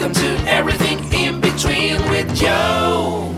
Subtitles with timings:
[0.00, 3.34] Welcome to Everything in Between with Joe.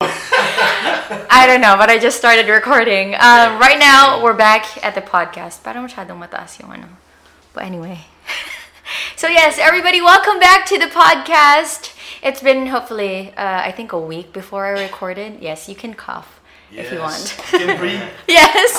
[0.00, 3.14] I don't know, but I just started recording.
[3.14, 5.64] Um, right now, we're back at the podcast.
[5.64, 6.86] Parang masyadong mataas yung ano.
[7.54, 8.06] But anyway.
[9.16, 11.90] so yes, everybody, welcome back to the podcast.
[12.22, 15.42] It's been hopefully, uh, I think a week before I recorded.
[15.42, 16.38] Yes, you can cough
[16.74, 17.36] if you want.
[17.52, 18.02] You can breathe.
[18.28, 18.78] yes.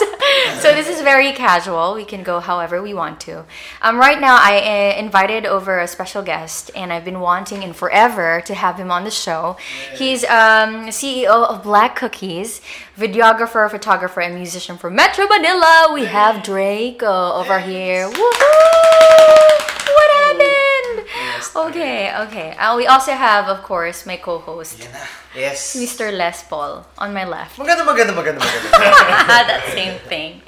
[0.61, 1.93] so this is very casual.
[1.93, 3.45] We can go however we want to.
[3.81, 7.73] Um, right now, I uh, invited over a special guest, and I've been wanting in
[7.73, 9.57] forever to have him on the show.
[9.95, 12.61] He's um, CEO of Black Cookies,
[12.98, 15.91] videographer, photographer, and musician from Metro Manila.
[15.93, 18.09] We have Draco over here.
[18.09, 19.73] Woohoo!
[19.93, 20.62] What happened?
[21.55, 22.52] Okay, okay.
[22.57, 24.89] Uh, we also have, of course, my co-host, Yan.
[25.35, 25.76] Yes.
[25.76, 26.12] Mr.
[26.16, 27.57] Les Paul, on my left.
[27.57, 28.70] Maganda, maganda, maganda, maganda.
[29.49, 30.41] that same thing.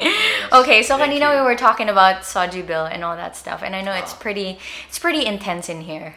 [0.54, 1.40] Okay, so Thank kanina you.
[1.40, 4.58] we were talking about Soji Bill and all that stuff, and I know it's pretty,
[4.88, 6.16] it's pretty intense in here.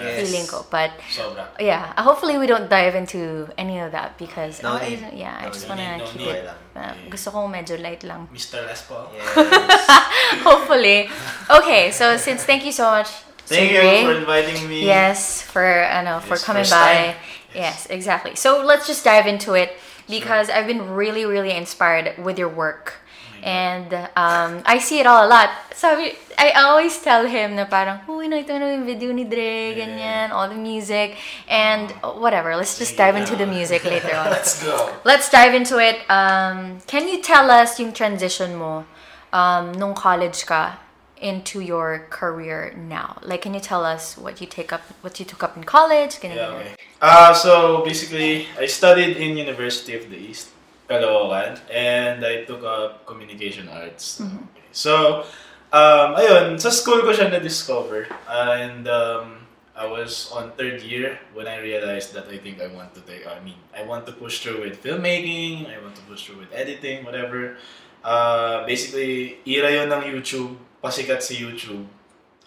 [0.00, 0.16] Yes.
[0.32, 1.44] Feeling ko, but Sobra.
[1.60, 5.04] yeah, uh, hopefully we don't dive into any of that because No I need.
[5.04, 5.76] always- yeah, I just need.
[5.76, 6.28] wanna No keep need.
[6.40, 6.50] it.
[6.74, 8.24] Uh, gusto ko medyo light lang.
[8.32, 8.64] Mr.
[8.64, 9.12] Les Paul.
[9.12, 9.28] Yes.
[10.40, 11.04] hopefully.
[11.50, 13.10] Okay, so since thank you so much.
[13.50, 14.86] Thank you for inviting me.
[14.86, 16.94] Yes, for ano, for Yes, coming by.
[16.94, 17.14] time.
[17.54, 18.38] Yes, exactly.
[18.38, 19.74] So let's just dive into it
[20.06, 23.02] because I've been really, really inspired with your work.
[23.42, 25.48] And um, I see it all a lot.
[25.74, 29.72] Sabi, I always tell him na parang, uy, nakita mo na yung video ni Dre,
[29.74, 31.16] ganyan, all the music,
[31.48, 31.88] and
[32.20, 32.54] whatever.
[32.54, 34.28] Let's just dive into the music later on.
[34.36, 34.92] Let's go.
[35.08, 36.04] Let's dive into it.
[36.12, 38.84] Um, can you tell us yung transition mo
[39.32, 40.76] um, nung college ka
[41.20, 43.20] into your career now?
[43.22, 46.16] Like, can you tell us what you take up, what you took up in college?
[46.20, 46.74] Ganyan, Yeah, okay.
[47.00, 50.50] Uh, so basically, I studied in University of the East,
[50.88, 54.20] Caloocan, and I took up communication arts.
[54.20, 54.36] Mm-hmm.
[54.36, 54.68] Okay.
[54.72, 55.24] So,
[55.72, 58.08] um, ayun, sa school ko siya na-discover.
[58.28, 59.46] And um,
[59.76, 63.24] I was on third year when I realized that I think I want to take,
[63.26, 66.52] I mean, I want to push through with filmmaking, I want to push through with
[66.52, 67.56] editing, whatever.
[68.04, 71.86] Uh, basically, era yun ng YouTube, pasikat si YouTube.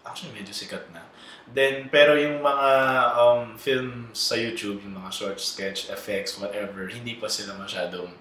[0.04, 1.06] Actually, medyo sikat na.
[1.48, 2.70] Then, pero yung mga
[3.20, 8.12] um, films sa YouTube, yung mga short sketch, effects, whatever, hindi pa sila masyadong,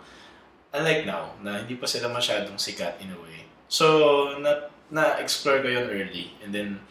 [0.75, 3.47] unlike now, na hindi pa sila masyadong sikat in a way.
[3.71, 6.35] So, na, na-explore ko yun early.
[6.45, 6.83] And then,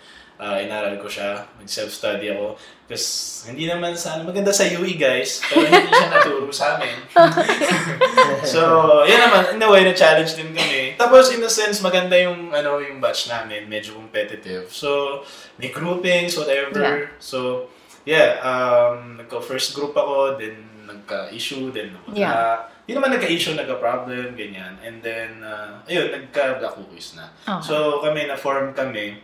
[0.42, 2.58] uh, inaral ko siya, nag-self-study ako.
[2.90, 6.98] Kasi hindi naman sana, maganda sa UE guys, pero hindi siya naturo sa amin.
[8.54, 8.62] so,
[9.06, 10.91] yun naman, in a way, na-challenge din kami.
[11.02, 14.70] Tapos, in a sense, maganda yung, ano, yung batch namin, medyo competitive.
[14.70, 15.22] So,
[15.58, 17.10] may groupings, whatever.
[17.10, 17.18] Yeah.
[17.18, 17.74] So,
[18.06, 22.14] yeah, um, nagka-first group ako, then nagka-issue, then nawala.
[22.14, 22.54] Yeah.
[22.86, 24.78] Hindi naman nagka-issue, nagka-problem, ganyan.
[24.86, 27.34] And then, uh, ayun, nagka-black cookies na.
[27.50, 27.66] Okay.
[27.66, 29.18] So, kami, na-form kami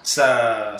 [0.00, 0.24] sa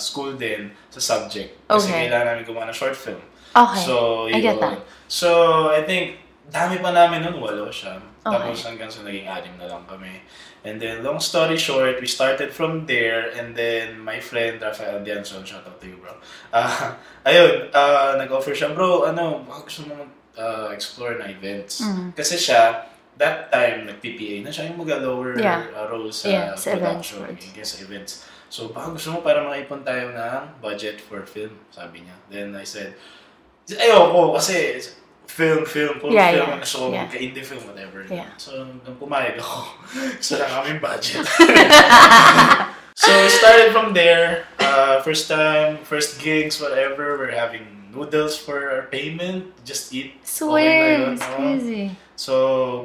[0.01, 1.69] school din, sa subject.
[1.69, 2.09] Kasi Okay.
[2.09, 3.21] kailangan namin gumawa ng short film.
[3.53, 3.83] Okay.
[3.85, 4.65] So, I get yun.
[4.65, 4.81] that.
[5.05, 5.29] So,
[5.69, 6.17] I think,
[6.49, 8.01] dami pa namin nun, walo siya.
[8.25, 10.25] Tapos hanggang sa naging anim na lang kami.
[10.65, 15.45] And then, long story short, we started from there, and then my friend, Rafael Dianson,
[15.45, 16.17] shout out to you, bro.
[16.49, 16.97] Ah,
[17.29, 21.85] ayun, ah, nag-offer siya, bro, ano, baka gusto mo mag-explore na events.
[21.85, 22.17] Mm.
[22.17, 22.89] Kasi siya,
[23.21, 25.69] that time, nag-PPA na siya yung mag-lower Yeah.
[25.77, 27.13] uh, role sa Yeah, sa events.
[27.13, 28.13] production, yes, sa events.
[28.49, 32.17] So, baka gusto mo para makaipon tayo ng budget for film, sabi niya.
[32.33, 32.97] Then I said,
[33.69, 34.81] ayoko kasi
[35.35, 37.03] film, film, puro Yeah, film, yeah, gusto ko yeah.
[37.11, 38.07] magka-indie film, whatever.
[38.07, 38.31] Yeah.
[38.39, 39.67] So, nung pumayag ako,
[40.23, 41.27] gusto lang kami budget.
[43.03, 44.47] so, we started from there.
[44.63, 49.51] Uh, first time, first gigs, whatever, we're having noodles for our payment.
[49.67, 50.15] Just eat.
[50.23, 51.35] Swear, Okay it's no?
[51.35, 51.85] crazy.
[52.15, 52.33] So,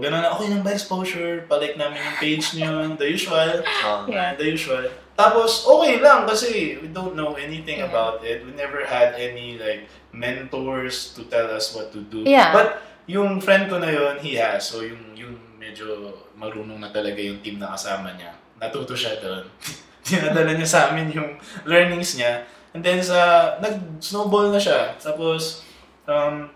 [0.01, 1.45] ganun na, okay lang ba exposure?
[1.45, 3.61] Palik namin yung page niyo, the usual.
[3.85, 4.33] Um, Yeah.
[4.33, 4.89] The usual.
[5.13, 7.93] Tapos, okay lang kasi we don't know anything Yeah.
[7.93, 8.41] about it.
[8.41, 12.25] We never had any like mentors to tell us what to do.
[12.25, 12.53] Yeah.
[12.53, 14.69] But yung friend ko na yun, he has.
[14.69, 18.31] So yung yung medyo marunong na talaga yung team na kasama niya.
[18.57, 19.45] Natuto siya doon.
[20.07, 21.37] Dinadala niya sa amin yung
[21.67, 22.47] learnings niya.
[22.73, 24.93] And then sa, nag-snowball na siya.
[25.01, 25.65] Tapos,
[26.05, 26.49] um,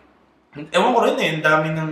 [0.54, 1.92] ewan ko rin eh, ang dami ng,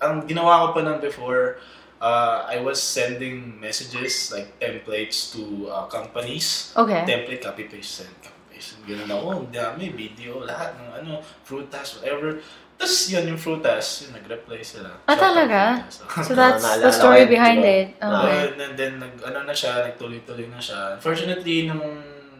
[0.00, 1.60] ang ginawa ko pa ng before,
[2.00, 6.72] uh, I was sending messages like templates to uh, companies.
[6.72, 7.04] Okay.
[7.04, 8.39] Template, copy paste, send, copy.
[8.84, 11.12] Ganun ako, ang dami, video, lahat ng ano,
[11.42, 12.38] frutas, whatever.
[12.80, 14.88] Tapos yun yung frutas, yun, nag-reply sila.
[15.04, 15.60] Ah, Shout out talaga?
[15.84, 16.24] Frutas.
[16.24, 17.76] So that's the story behind diba?
[17.84, 17.88] it.
[18.00, 18.32] Okay.
[18.32, 20.96] Ayun, and then nag, ano na siya, nagtuloy-tuloy na siya.
[20.96, 21.84] Unfortunately, nung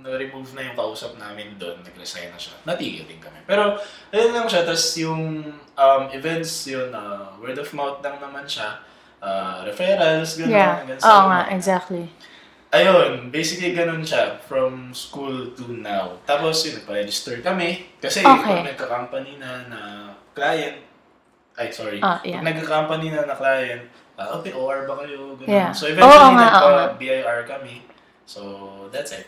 [0.01, 2.57] na-remove na yung kausap namin doon, nag-resign na siya.
[2.65, 3.37] Natigil din kami.
[3.45, 3.77] Pero,
[4.09, 4.65] ayun lang siya.
[4.65, 5.45] Tapos yung
[5.77, 8.81] um, events, yun, uh, word of mouth lang naman siya.
[9.21, 10.57] Uh, referrals, gano'n.
[10.57, 10.81] Yeah.
[10.89, 12.09] Oo sa- nga, exactly.
[12.71, 16.19] Ayun, basically ganun siya from school to now.
[16.25, 17.91] Tapos yun, nagpa-register kami.
[17.99, 18.63] Kasi Okay.
[18.63, 19.81] pag nagka-company na na
[20.33, 20.79] client,
[21.59, 22.39] ay sorry, Ah, yeah.
[22.39, 23.83] pag nagka-company na na client,
[24.17, 25.35] ah, okay, OR ba kayo?
[25.35, 25.51] Ganun.
[25.51, 25.71] Yeah.
[25.75, 26.47] So Oo eventually, oo nga.
[26.47, 27.75] nagpa-BIR kami.
[28.25, 28.41] So
[28.91, 29.27] that's it.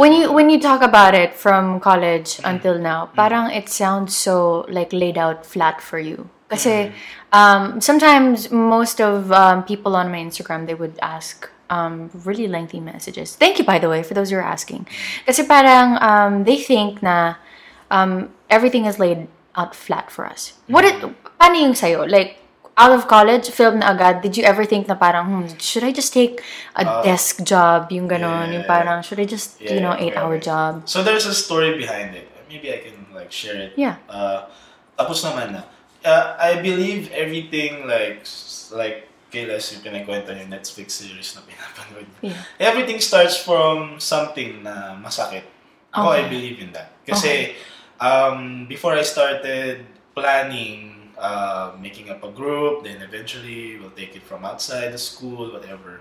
[0.00, 2.48] When you when you talk about it from college Mm-hmm.
[2.48, 6.24] until now, parang it sounds so like laid out flat for you.
[6.48, 7.36] Kasi Mm-hmm.
[7.36, 12.84] um, sometimes most of um, people on my Instagram they would ask um, really lengthy
[12.84, 13.32] messages.
[13.40, 14.84] Thank you by the way for those who are asking.
[15.24, 17.40] Kasi parang um, they think na
[17.88, 19.24] um, everything is laid
[19.56, 20.52] out flat for us.
[20.68, 21.00] What it
[21.40, 22.04] paano yung sayo?
[22.04, 22.42] Like
[22.76, 25.92] out of college, film na agad, did you ever think na parang, hmm, should I
[25.92, 26.40] just take
[26.72, 30.40] a desk job, yung ganon, yung Uh, parang, should I just, you know, Yeah, eight-hour
[30.40, 30.48] okay.
[30.48, 30.88] job?
[30.88, 32.32] So there's a story behind it.
[32.48, 33.76] Maybe I can like share it.
[33.76, 34.00] Yeah.
[34.08, 34.48] Uh,
[34.96, 35.62] tapos naman na.
[36.00, 38.24] Uh, I believe everything like
[38.72, 42.08] like Kailas yung pinagkwento yung Netflix series na pinapanood.
[42.20, 42.36] Yeah.
[42.60, 45.48] Everything starts from something na masakit.
[45.92, 46.92] Ako, I believe in that.
[47.08, 47.56] Kasi
[47.96, 54.22] um, before I started planning uh, making up a group, then eventually we'll take it
[54.22, 56.00] from outside the school, whatever.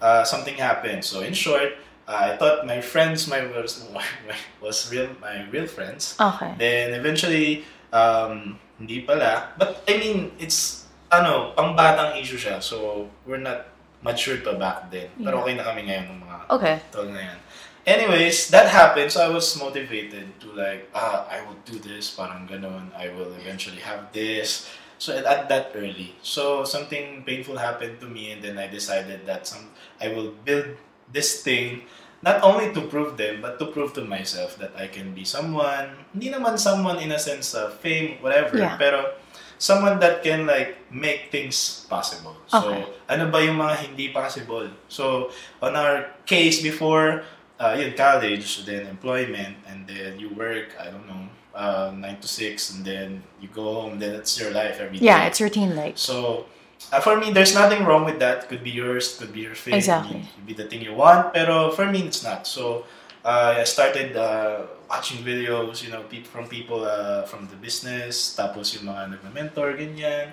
[0.00, 1.04] Uh, something happened.
[1.04, 1.76] So in short,
[2.08, 3.84] uh, I thought my friends, my was,
[4.60, 6.16] was real, my real friends.
[6.20, 6.54] Okay.
[6.58, 9.52] Then eventually, um, hindi pala.
[9.58, 12.62] But I mean, it's ano, pangbatang issue siya.
[12.62, 13.66] So we're not
[14.00, 15.10] matured pa back then.
[15.18, 16.74] Pero okay na kami ngayon ng mga Okay.
[16.90, 17.38] tol na yan.
[17.84, 19.10] Anyways, that happened.
[19.10, 22.92] So I was motivated to like, ah, I will do this, parang ganun.
[22.94, 24.68] I will eventually have this.
[25.00, 26.12] So at, at that early.
[26.20, 30.76] So something painful happened to me and then I decided that some I will build
[31.08, 31.88] this thing
[32.20, 36.04] not only to prove them but to prove to myself that I can be someone,
[36.12, 38.76] hindi naman someone in a sense of fame, whatever, Yeah.
[38.76, 39.16] pero
[39.60, 42.34] someone that can like make things possible.
[42.48, 42.82] So Okay.
[43.12, 44.72] ano ba yung mga hindi possible?
[44.88, 45.28] So
[45.60, 47.22] on our case before,
[47.60, 52.28] uh, yun, college, then employment, and then you work, I don't know, uh, 9 to
[52.28, 55.04] 6, and then you go home, then it's your life every day.
[55.04, 56.00] Yeah, it's routine like.
[56.00, 56.46] So,
[56.88, 58.48] uh, for me, there's nothing wrong with that.
[58.48, 60.24] Could be yours, could be your thing, Exactly.
[60.24, 61.36] could be the thing you want.
[61.36, 62.48] Pero for me, it's not.
[62.48, 62.88] So,
[63.24, 66.02] I started uh, watching videos, you know,
[66.32, 70.32] from people uh, from the business, tapos yung mga nagme-mentor, ganyan.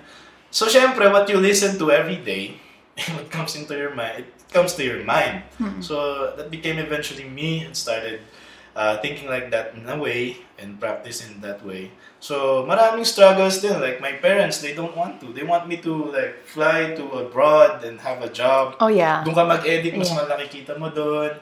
[0.50, 2.56] So, syempre, what you listen to every day,
[3.12, 5.44] what comes into your mind, it comes to your mind.
[5.84, 8.24] So, that became eventually me and started
[8.72, 11.92] uh, thinking like that in a way and practicing that way.
[12.18, 13.78] So, maraming struggles din.
[13.78, 15.30] Like, my parents, they don't want to.
[15.36, 18.80] They want me to, like, fly to abroad and have a job.
[18.80, 19.22] Oh yeah.
[19.22, 20.24] Doon ka mag-edit, mas Yeah.
[20.24, 21.36] malaki kita mo doon.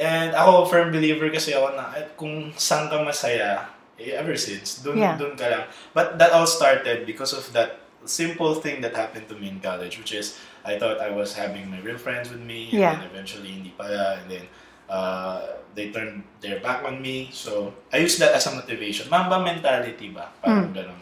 [0.00, 3.68] And ako, firm believer kasi ako na eh, kung saan ka masaya,
[4.00, 5.14] eh, ever since, doon, Yeah.
[5.20, 5.64] doon ka lang.
[5.92, 10.00] But that all started because of that simple thing that happened to me in college,
[10.00, 12.96] which is, I thought I was having my real friends with me, and Yeah.
[12.96, 14.48] then eventually hindi pala, and then
[14.88, 17.28] uh, they turned their back on me.
[17.30, 19.06] So, I use that as a motivation.
[19.12, 20.32] Mamba mentality ba?
[20.40, 20.80] Parang Hmm.
[20.80, 21.00] ganun.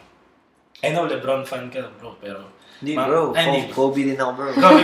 [0.83, 3.73] I know LeBron fan ka, bro, pero Hindi Ma- bro, Ay, Kobe, hindi.
[3.75, 4.49] Kobe din ako bro.
[4.55, 4.81] Kobe.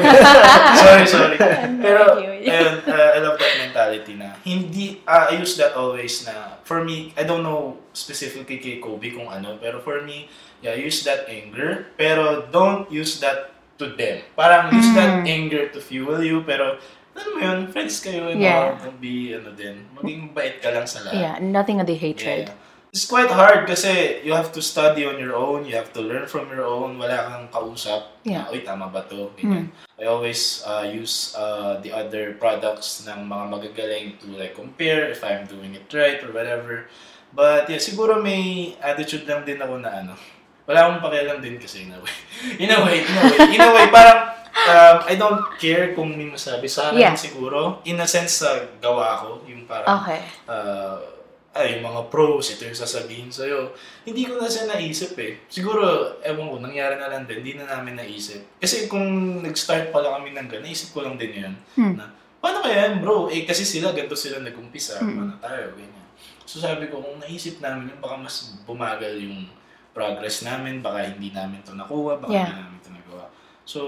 [0.83, 1.37] sorry, sorry.
[1.79, 6.59] Pero, ayun, uh, I love that mentality na hindi, uh, I use that always na,
[6.67, 10.27] for me, I don't know specifically kay Kobe kung ano, pero for me,
[10.59, 14.27] yeah, use that anger, pero don't use that to them.
[14.35, 16.75] Parang use that anger to fuel you, pero,
[17.15, 18.75] alam mo yun, friends kayo, and Yeah.
[18.75, 21.15] all, don't be, ano din, maging bait ka lang sa lahat.
[21.15, 22.51] Yeah, nothing of the hatred.
[22.51, 22.59] Yeah.
[22.95, 26.31] It's quite hard kasi you have to study on your own, you have to learn
[26.31, 28.07] from your own, wala kang kausap.
[28.23, 28.47] Yeah.
[28.47, 29.35] Uy, tama ba to?
[29.35, 29.67] Ganyan.
[29.99, 35.27] I always uh, use uh, the other products ng mga magagaling to like compare if
[35.27, 36.87] I'm doing it right or whatever.
[37.35, 40.15] But yeah, siguro may attitude lang din ako na ano.
[40.63, 42.15] Wala akong pakialam din kasi in a way.
[42.63, 43.39] in a way, in a way.
[43.55, 44.39] In a way, parang
[44.71, 47.15] um, I don't care kung may masabi sa akin Yeah.
[47.19, 47.83] siguro.
[47.83, 50.23] In a sense, sa gawa ko, yung parang Okay.
[50.47, 51.14] uh,
[51.55, 53.71] ay, mga pros, ito yung sasabihin sa'yo.
[54.03, 55.39] Hindi ko na siya naisip eh.
[55.47, 58.59] Siguro, ewan ko, nangyari na lang din, hindi na namin naisip.
[58.59, 61.55] Kasi kung nag-start pala kami ng gano'n, naisip ko lang din yun.
[61.79, 61.95] Hmm.
[61.95, 62.11] Na,
[62.43, 63.31] paano kaya yan, bro?
[63.31, 64.99] Eh, kasi sila, ganito sila nag-umpisa.
[64.99, 66.05] Paano tayo, ganyan.
[66.45, 69.47] So sabi ko, kung naisip namin yun, baka mas bumagal yung
[69.95, 72.51] progress namin, baka hindi namin to nakuha, baka Yeah.
[72.51, 73.25] hindi namin to nagawa.
[73.63, 73.79] So,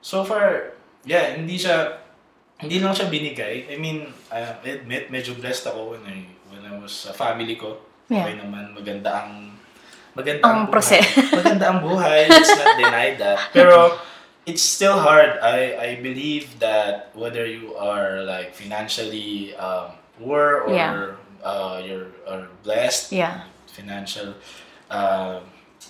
[0.00, 0.72] so far,
[1.04, 2.00] yeah, hindi siya,
[2.58, 3.68] hindi lang siya binigay.
[3.68, 6.24] I mean, I admit, medyo blessed ako when I,
[6.78, 7.80] was sa family ko.
[8.06, 8.26] Yeah.
[8.26, 9.58] Okay naman, maganda ang,
[10.14, 10.72] maganda Ang buhay.
[10.72, 12.26] prose- maganda ang buhay.
[12.28, 13.38] Let's not deny that.
[13.50, 13.98] Pero,
[14.46, 15.38] it's still hard.
[15.42, 21.14] I, I believe that whether you are like financially um, poor or Yeah.
[21.44, 23.46] uh, you're are blessed, Yeah.
[23.70, 24.34] financial
[24.90, 25.38] uh,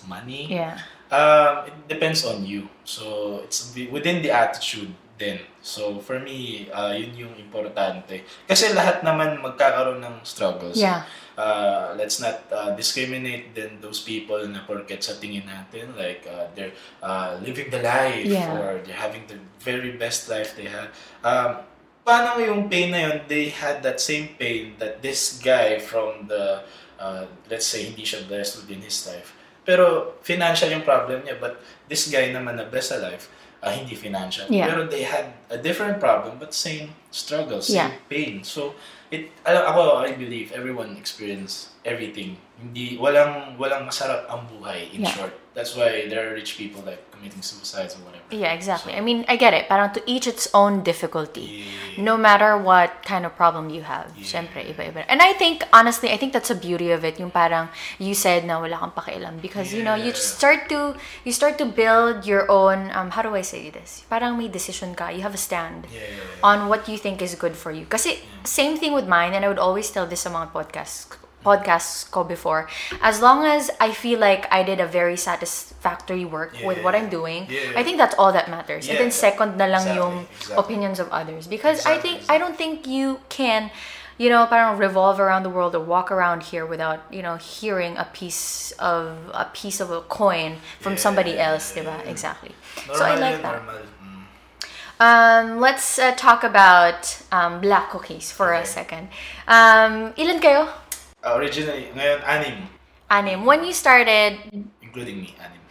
[0.05, 0.77] money, Yeah.
[1.09, 2.69] um, it depends on you.
[2.85, 5.37] So it's wi- within the attitude din.
[5.61, 8.25] So, for me, uh, yun yung importante.
[8.49, 10.73] Kasi lahat naman magkakaroon ng struggles.
[10.73, 11.05] Yeah.
[11.37, 16.49] Uh, let's not uh, discriminate then those people na porket sa tingin natin, like, uh,
[16.57, 16.73] they're
[17.05, 18.49] uh, living the life Yeah.
[18.49, 20.89] or they're having the very best life they had.
[21.21, 21.61] Um,
[22.01, 26.65] paano yung pain na yun, they had that same pain that this guy from the,
[26.97, 29.37] uh, let's say, hindi siya blessed within his life.
[29.61, 33.29] Pero financial yung problem niya, but this guy naman na blessed sa life,
[33.63, 34.45] uh, hindi financial.
[34.49, 34.67] Yeah.
[34.67, 37.91] Pero they had a different problem, but same struggle, same Yeah.
[38.09, 38.43] pain.
[38.43, 38.75] So,
[39.11, 42.37] it, ako, I believe everyone experience everything.
[42.61, 45.09] Hindi, walang, walang masarap ang buhay, in Yeah.
[45.09, 45.33] short.
[45.51, 48.23] That's why there are rich people like committing suicides or whatever.
[48.31, 48.95] Yeah, exactly.
[48.95, 49.67] I So- mean, I get it.
[49.67, 51.67] Parang to each its own difficulty.
[51.67, 52.05] Yeah.
[52.07, 54.15] No matter what kind of problem you have.
[54.15, 54.23] Yeah.
[54.23, 55.03] Siyempre, iba-iba.
[55.11, 57.19] And I think, honestly, I think that's the beauty of it.
[57.19, 57.67] Yung parang,
[57.99, 59.43] you said na wala kang pakialam.
[59.43, 60.23] Because, you know, you Yeah.
[60.23, 60.95] start to,
[61.27, 64.07] you start to build your own, um, how do I say this?
[64.07, 65.11] Parang may decision ka.
[65.11, 66.07] You have a stand Yeah.
[66.39, 67.83] on what you think is good for you.
[67.91, 71.11] Kasi, same thing with mine, and I would always tell this sa mga podcasts
[71.43, 72.69] podcasts ko before
[73.01, 77.09] as long as I feel like I did a very satisfactory work with what I'm
[77.09, 77.73] doing Yeah.
[77.75, 80.55] I think that's all that matters and Yeah, then second na lang exactly, yung exactly.
[80.57, 83.71] opinions of others because I Exactly, think I don't think you can
[84.21, 87.97] you know parang revolve around the world or walk around here without you know hearing
[87.97, 92.11] a piece of a piece of a coin from somebody Yeah, else diba yeah.
[92.11, 92.53] exactly
[92.85, 93.61] Normal so I like that.
[93.65, 94.23] Mm.
[94.99, 99.09] um, let's uh, talk about um, black cookies for a second.
[99.47, 100.69] Um, ilan kayo?
[101.23, 102.57] Uh, originally, ngayon, anim.
[103.09, 103.45] Anim.
[103.45, 104.41] When you started,
[104.81, 105.61] Including me, anim.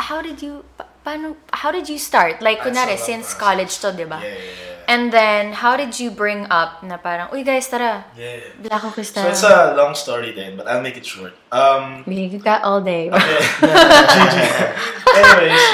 [0.00, 2.40] how did you, pa- paano, how did you start?
[2.40, 3.40] Like, kunwari, since process.
[3.40, 4.20] college to, di ba?
[4.22, 4.88] Yeah, yeah, yeah.
[4.88, 8.38] And then, how did you bring up na parang, uy guys, tara, yeah.
[8.62, 11.34] black cookies So it's a long story then, but I'll make it short.
[11.50, 13.10] Um, Binigay ka all day.
[13.12, 13.28] okay.
[15.18, 15.64] Anyways,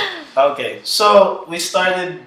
[0.56, 0.80] okay.
[0.82, 2.24] So we started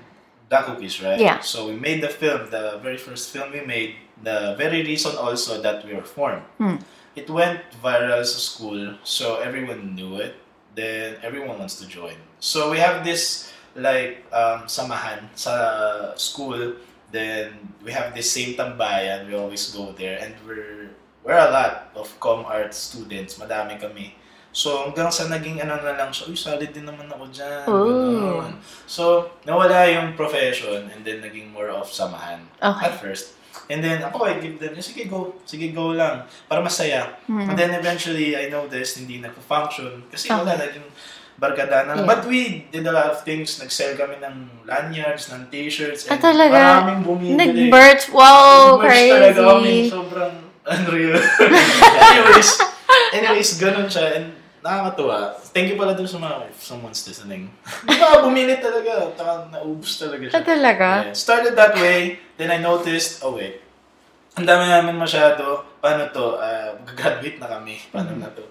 [0.48, 1.20] Black Cookies, right?
[1.20, 1.40] Yeah.
[1.42, 3.96] So we made the film, the very first film we made,
[4.26, 6.42] the very reason also that we were formed.
[6.58, 6.82] Hmm.
[7.16, 10.36] It went viral sa school, so everyone knew it.
[10.76, 12.20] Then everyone wants to join.
[12.44, 15.54] So we have this like um, samahan sa
[16.20, 16.76] school.
[17.14, 19.32] Then we have this same tambayan.
[19.32, 20.92] We always go there, and we're
[21.24, 23.40] we're a lot of com art students.
[23.40, 24.20] Madami kami.
[24.56, 27.68] So hanggang sa naging ano na lang siya, uy, solid din naman ako dyan.
[27.68, 28.56] Ganun.
[28.88, 32.88] So, nawala yung profession and then naging more of samahan Okay.
[32.88, 33.36] at first.
[33.66, 37.18] And then ako, I give them, sige go, sige go lang, para masaya.
[37.26, 37.50] Hmm.
[37.50, 40.38] And then eventually, I noticed hindi nagpa-function kasi Okay.
[40.38, 40.88] wala, naging
[41.36, 41.94] barkada na.
[41.98, 42.08] Yeah.
[42.08, 43.58] But we did a lot of things.
[43.58, 46.56] Nag-sell kami ng lanyards, ng t-shirts, Ah, and talaga?
[46.56, 47.36] maraming bumibili.
[47.68, 48.08] Nag-birch.
[48.10, 49.64] Wow, Nag-merch talaga kami.
[49.66, 49.92] crazy.
[49.92, 50.34] Sobrang
[50.72, 51.20] unreal.
[52.08, 52.50] anyways,
[53.12, 54.06] anyways, ganun siya.
[54.16, 54.26] And
[54.64, 55.36] nakakatuwa.
[55.56, 57.48] Thank you pala dun sa mga, if someone's listening.
[57.88, 59.08] Di ba, bumili talaga.
[59.16, 60.44] Taka, naubos talaga Ah, siya.
[60.44, 60.88] talaga?
[61.08, 61.16] Yeah.
[61.16, 62.20] Started that way.
[62.36, 63.64] Then I noticed, oh wait,
[64.36, 65.64] ang dami namin masyado.
[65.80, 66.36] Paano to?
[66.36, 67.80] Uh, graduate na kami.
[67.88, 68.28] Paano Mm-hmm.
[68.28, 68.44] na to?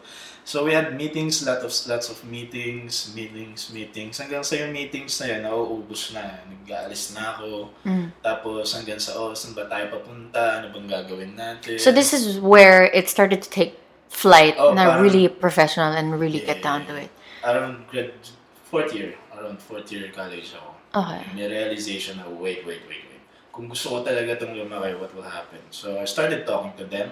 [0.44, 4.16] So we had meetings, lot of lots of meetings, meetings, meetings.
[4.16, 6.40] Hanggang sa yung meetings na yan, nauubos na.
[6.48, 7.68] Nag-aalis na ako.
[7.84, 8.12] Mm.
[8.20, 10.60] Tapos hanggang sa, oh, saan ba tayo papunta?
[10.60, 11.76] Ano bang gagawin natin?
[11.76, 13.76] So this is where it started to take
[14.14, 17.10] flight Oh, na parang- really professional and really get down to it.
[17.42, 18.14] Around grad,
[18.70, 19.18] fourth year.
[19.34, 20.70] Around fourth year college ako.
[20.94, 21.20] Okay.
[21.34, 23.22] May realization na, wait, wait, wait, wait.
[23.50, 25.58] Kung gusto ko talaga itong lumaki, what will happen?
[25.74, 27.10] So I started talking to them.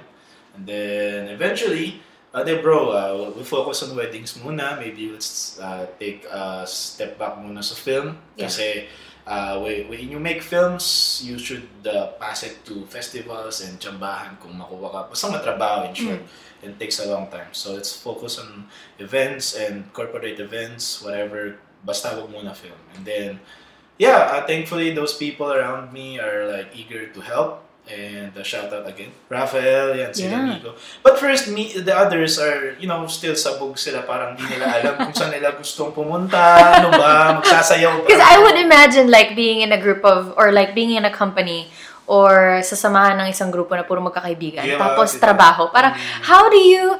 [0.54, 1.98] And then eventually,
[2.30, 4.78] uh, they bro, uh, we'll, we'll focus on weddings muna.
[4.78, 8.18] Maybe let's uh, take a step back muna sa film.
[8.38, 8.46] Yeah.
[8.46, 8.86] Kasi
[9.26, 14.54] uh, when, you make films, you should uh, pass it to festivals and tsambahan kung
[14.54, 15.00] makuha ka.
[15.10, 16.22] Basta matrabaho in short.
[16.62, 17.50] It takes a long time.
[17.52, 21.58] So let's focus on events and corporate events, whatever.
[21.82, 22.78] Basta wag muna film.
[22.94, 23.40] And then,
[23.98, 27.66] yeah, uh, thankfully those people around me are like eager to help.
[27.82, 30.54] And uh, shout out again, Rafael, yan, sila Yeah.
[30.54, 30.78] Nico.
[31.02, 34.06] But first, me, the others are, you know, still sabog sila.
[34.06, 38.06] Parang di nila alam kung saan nila gustong pumunta, ano ba, magsasayaw ba.
[38.06, 41.10] Because I would imagine like being in a group of, or like being in a
[41.10, 41.74] company,
[42.06, 44.66] or sasamahan ng isang grupo na puro magkakaibigan.
[44.66, 45.22] Yeah, tapos diba?
[45.30, 45.70] trabaho.
[45.70, 45.94] Parang,
[46.26, 46.98] how do you,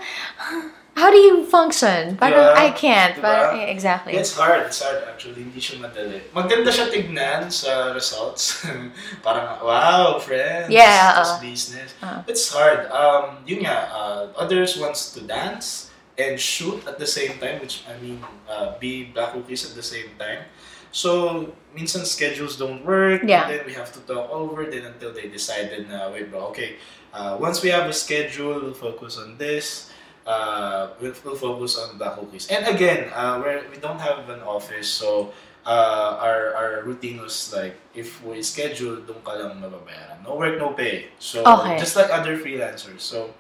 [0.95, 2.15] how do you function?
[2.17, 3.15] Parang, Yeah, I can't.
[3.19, 3.27] diba?
[3.27, 4.13] Parang, yeah, exactly.
[4.15, 4.71] It's hard.
[4.71, 5.43] It's hard actually.
[5.43, 6.23] Hindi siya madali.
[6.31, 8.63] Maganda siya tignan sa results.
[9.27, 10.71] Parang, wow, friends.
[10.71, 11.41] Yeah, This uh.
[11.43, 11.89] business.
[11.99, 12.23] Uh.
[12.31, 12.87] It's hard.
[12.93, 15.91] Um, yun nga, uh, others wants to dance
[16.21, 19.83] and shoot at the same time, which I mean, uh, be Black Cookies at the
[19.83, 20.45] same time.
[20.93, 23.25] So, minsan schedules don't work.
[23.25, 23.49] Yeah.
[23.49, 26.77] And then we have to talk over then until they decided na, wait bro, okay,
[27.13, 29.91] uh, once we have a schedule, we'll focus on this.
[30.27, 32.47] Uh, we'll, we'll focus on the Cookies.
[32.49, 35.33] And again, uh, we're, we don't have an office, so
[35.67, 40.23] uh, our our routine was like if we schedule, doon ka lang mababayaran.
[40.23, 41.11] No work, no pay.
[41.19, 41.79] So Okay.
[41.79, 43.03] just like other freelancers.
[43.03, 43.35] So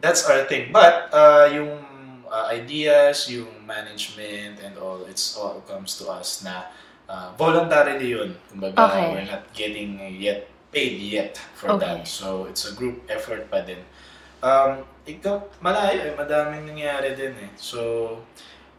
[0.00, 0.70] that's our thing.
[0.72, 1.78] But uh, yung
[2.26, 6.70] uh, ideas, yung management and all, it's all comes to us na
[7.08, 8.34] uh, voluntarily yun.
[8.50, 9.06] Kumbaga, Okay.
[9.14, 12.02] we're not getting yet paid yet for Okay.
[12.02, 12.08] that.
[12.08, 13.80] So it's a group effort pa din.
[14.44, 16.14] Um, ikaw, malayo eh.
[16.14, 17.50] Madaming nangyari din eh.
[17.56, 18.20] So,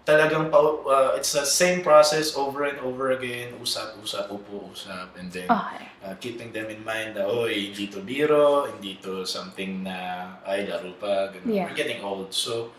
[0.05, 3.55] talagang pa, uh, it's the same process over and over again.
[3.57, 5.17] Usap-usap, upo-usap.
[5.17, 5.83] And then, Okay.
[6.05, 10.67] uh, keeping them in mind na, oy, hindi to biro, hindi to something na, ay,
[10.69, 11.49] laro pa, ganun.
[11.49, 11.65] Yeah.
[11.67, 12.31] We're getting old.
[12.31, 12.71] So,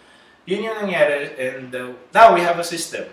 [0.47, 1.35] yun yung nangyari.
[1.37, 3.11] And uh, now we have a system,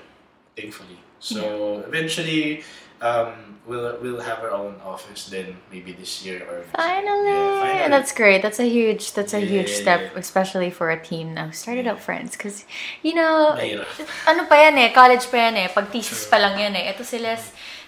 [0.53, 1.01] thankfully.
[1.25, 2.61] So, eventually,
[3.01, 7.33] um, we'll we'll have our own office then maybe this year or Finally.
[7.33, 7.89] Yeah, finally.
[7.89, 8.45] That's great.
[8.45, 9.81] That's a huge that's a huge Yeah.
[9.81, 11.49] step especially for a team now.
[11.49, 12.61] Started out friends cuz
[13.01, 13.89] you know Mahirap.
[14.29, 15.67] ano pa yan eh, college pa yan eh.
[15.73, 16.93] Pag thesis pa lang yan eh.
[16.93, 17.33] Ito sila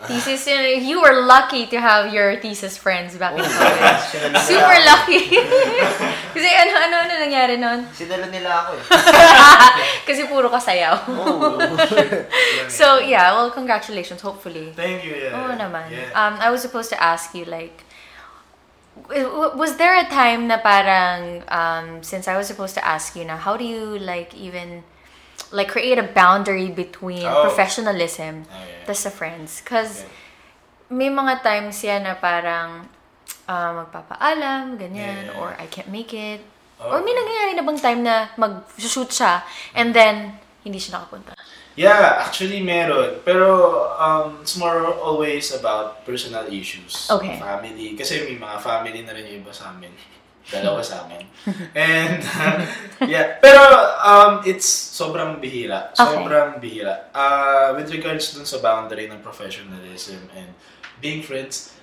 [0.05, 0.45] thesis.
[0.85, 4.37] You were lucky to have your thesis friends back in college.
[4.45, 5.41] Super lucky.
[6.37, 7.89] Kasi ano ano ano nangyari noon?
[7.89, 8.83] Sinalo nila ako eh.
[10.07, 10.95] Kasi puro ka sayaw.
[11.09, 11.57] Oh.
[12.69, 14.69] So yeah, well congratulations hopefully.
[14.77, 15.17] Thank you.
[15.17, 15.33] Yeah.
[15.33, 15.89] Oo naman.
[15.89, 16.13] Yeah.
[16.13, 17.87] Um, I was supposed to ask you, like,
[19.55, 23.37] was there a time na parang, um, since I was supposed to ask you na,
[23.37, 24.83] how do you, like, even,
[25.51, 27.43] like, create a boundary between Oh.
[27.43, 28.85] professionalism Oh, yeah.
[28.85, 29.61] tas sa friends?
[29.63, 30.11] Because Okay.
[30.93, 32.87] may mga times yan na parang,
[33.47, 35.39] uh, magpapaalam, ganyan, Yeah.
[35.39, 36.43] or I can't make it.
[36.77, 36.93] Oh.
[36.93, 39.41] Or may nangyayari na bang time na mag-shoot siya,
[39.73, 41.33] and then, hindi siya nakapunta?
[41.77, 43.21] Yeah, actually meron.
[43.21, 43.45] Pero
[44.01, 47.05] um, it's more always about personal issues.
[47.05, 47.37] Okay.
[47.37, 47.93] Family.
[47.93, 49.93] Kasi may mga family na rin yung iba sa amin.
[50.47, 51.27] Dalawa sa amin.
[51.75, 52.19] And,
[53.03, 53.35] yeah.
[53.39, 53.59] Pero
[53.99, 55.91] um, it's sobrang bihira.
[55.91, 55.99] Okay.
[55.99, 57.11] Sobrang bihira.
[57.11, 60.55] Uh, with regards dun sa boundary ng professionalism and
[60.99, 61.75] being friends,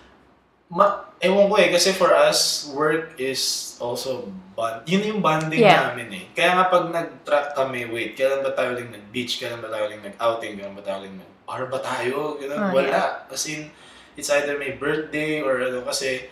[0.73, 4.85] ma ewan ko eh, kasi for us, work is also bond.
[4.89, 5.93] Yun yung bonding Yeah.
[5.93, 6.25] namin eh.
[6.33, 9.39] Kaya nga pag nag-track kami, wait, kailan ba tayo lang nag-beach?
[9.39, 10.57] Kailan ba tayo lang nag-outing?
[10.57, 12.41] Kailan ba tayo lang nag-bar ba tayo?
[12.41, 12.89] Ganun, Oh, wala.
[12.89, 13.11] yeah.
[13.29, 13.69] As in,
[14.17, 16.27] it's either may birthday or ano, kasi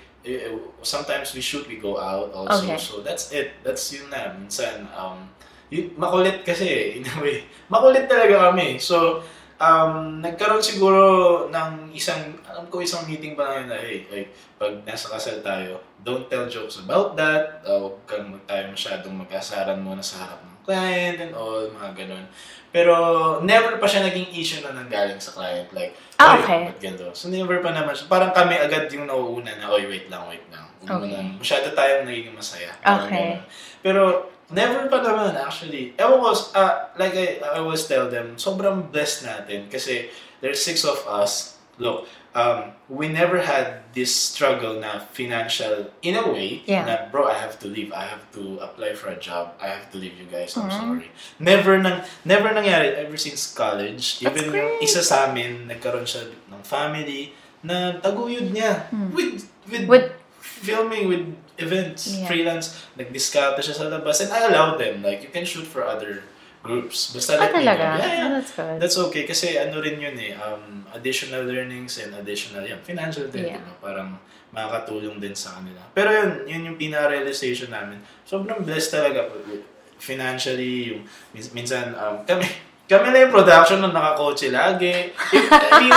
[0.82, 2.64] sometimes we shoot, we go out also.
[2.64, 2.78] Okay.
[2.78, 3.58] So that's it.
[3.66, 4.30] That's yun na.
[4.34, 5.26] Minsan, um,
[5.70, 7.46] yun, makulit kasi eh, in a way.
[7.70, 8.78] Makulit talaga kami.
[8.78, 9.22] So,
[9.58, 11.02] um, nagkaroon siguro
[11.50, 15.82] ng isang, alam ko isang meeting pa yun na, hey, like, pag nasa kasal tayo,
[16.02, 17.62] don't tell jokes about that.
[17.66, 22.24] Uh, huwag kang tayo masyadong mag-asaran muna sa harap ng client and all, mga ganun.
[22.68, 22.94] Pero
[23.40, 25.68] never pa siya naging issue na nanggaling sa client.
[25.70, 26.60] Like, Ah, "Oy, okay.
[26.70, 27.06] ba't ganito?
[27.12, 28.06] So never pa naman siya.
[28.06, 30.64] Parang kami agad yung nauuna na, oy, wait lang, wait lang.
[30.80, 31.12] Huwag Okay.
[31.12, 32.70] na- Masyado tayong nagiging masaya.
[32.80, 33.36] Okay.
[33.36, 33.42] ganun.
[33.82, 34.02] Pero
[34.48, 35.92] never pa naman actually.
[35.94, 40.08] Ewan ko, uh, like I, I always tell them, sobrang blessed natin kasi
[40.40, 41.58] there's six of us.
[41.76, 46.84] Look, um, we never had this struggle now financial in a way Yeah.
[46.84, 47.92] na bro, I have to leave.
[47.92, 49.52] I have to apply for a job.
[49.60, 50.56] I have to leave you guys.
[50.56, 50.80] I'm Mhm.
[50.80, 51.08] sorry.
[51.38, 54.20] Never nang never nangyari ever since college.
[54.20, 54.84] That's Even yung great.
[54.84, 59.92] isa sa amin, nagkaroon siya ng family na taguyod niya with, with Hmm.
[59.92, 61.26] With- filming with
[61.58, 62.26] events, Yeah.
[62.26, 66.22] freelance, nag-discount siya sa labas and I allowed them like you can shoot for other
[66.62, 67.10] groups.
[67.10, 67.74] Basta Ah, let me know.
[67.74, 67.86] talaga?
[67.98, 68.22] Yeah, yeah.
[68.22, 68.76] Oh, that's good.
[68.78, 73.50] That's okay kasi ano rin yun eh, um, additional learnings and additional yan, financial din,
[73.50, 73.58] Yeah.
[73.58, 73.74] di ba?
[73.82, 74.10] Parang
[74.52, 75.80] makakatulong din sa kanila.
[75.90, 77.98] Pero yun, yun yung pinaka-realization namin.
[78.22, 79.26] Sobrang blessed talaga
[79.96, 82.44] financially, yung min- minsan um, kami
[82.90, 85.10] kami na yung production na nakakotse lagi.
[85.14, 85.94] I, I mean,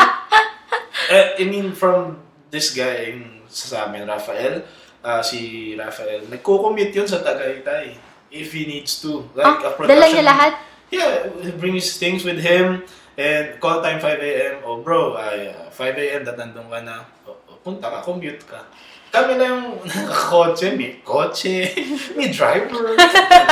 [1.13, 4.63] eh, I mean, from this guy, yung sa amin, Rafael,
[5.01, 7.97] ah, si Rafael, nagko-commute yun sa Tagaytay
[8.31, 9.25] if he needs to.
[9.33, 10.21] Like, Ah, a production.
[10.21, 10.53] dala lahat?
[10.93, 12.85] Yeah, he brings things with him
[13.17, 14.55] and call time 5 a.m.
[14.63, 16.21] Oh bro, ay, uh, 5 a.m.
[16.23, 17.03] dat nandun ka na.
[17.25, 18.63] Oh, oh, punta ka, commute ka.
[19.09, 21.71] Kami na yung nakakotse, may kotse,
[22.19, 22.99] may driver.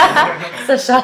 [0.69, 1.03] Social.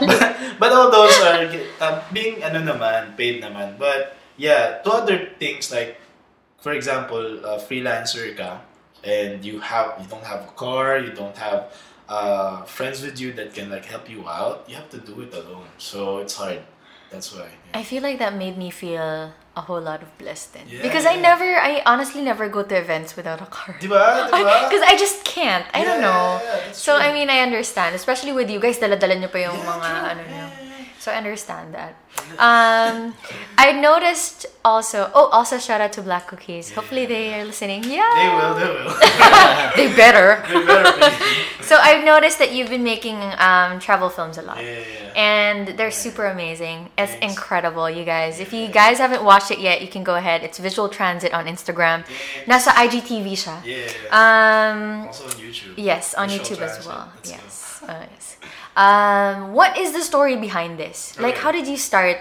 [0.59, 1.47] but all those are
[1.81, 3.79] uh, being ano naman, paid naman.
[3.79, 5.97] But yeah, to other things like
[6.59, 8.59] for example, uh, freelancer ka
[9.03, 11.71] and you have you don't have a car, you don't have
[12.09, 15.31] uh, friends with you that can like help you out, you have to do it
[15.33, 15.69] alone.
[15.77, 16.61] So it's hard.
[17.09, 17.49] That's why.
[17.73, 20.65] I feel like that made me feel a whole lot of blessed then.
[20.69, 21.21] Yeah, because I yeah.
[21.33, 23.75] never, I honestly never go to events without a car.
[23.81, 24.29] Diba?
[24.29, 25.65] Because I just can't.
[25.73, 26.41] I don't Yeah, know.
[26.41, 27.05] yeah, so, true.
[27.05, 27.95] I mean, I understand.
[27.95, 30.09] Especially with you guys, dala-dala niyo pa yung Yeah, mga, true.
[30.13, 30.45] ano niyo.
[31.05, 31.11] Yeah, yeah, yeah.
[31.11, 31.95] So I understand that.
[32.37, 33.13] Um,
[33.57, 35.09] I noticed also.
[35.13, 36.71] Oh, also shout out to Black Cookies.
[36.71, 37.83] Hopefully they are listening.
[37.83, 38.03] Yeah.
[38.15, 38.95] They will, they will.
[39.75, 40.43] They better.
[40.47, 41.15] they better be.
[41.69, 44.57] So I've noticed that you've been making um, travel films a lot.
[44.57, 45.13] Yeah, yeah.
[45.15, 46.89] And they're super amazing.
[46.97, 47.35] It's Thanks.
[47.35, 48.39] incredible, you guys.
[48.39, 50.41] If you guys haven't watched it yet, you can go ahead.
[50.41, 52.05] It's Visual Transit on Instagram.
[52.49, 53.61] Nasa IGTV siya.
[53.63, 53.85] Yeah.
[54.09, 55.73] Um, also on YouTube.
[55.77, 57.11] yes, on Visual YouTube as well.
[57.15, 57.29] Let's.
[57.29, 57.83] Yes.
[57.85, 58.37] Uh, yes.
[58.79, 61.11] Um, what is the story behind this?
[61.19, 61.43] Like, Okay.
[61.43, 62.15] how did you start?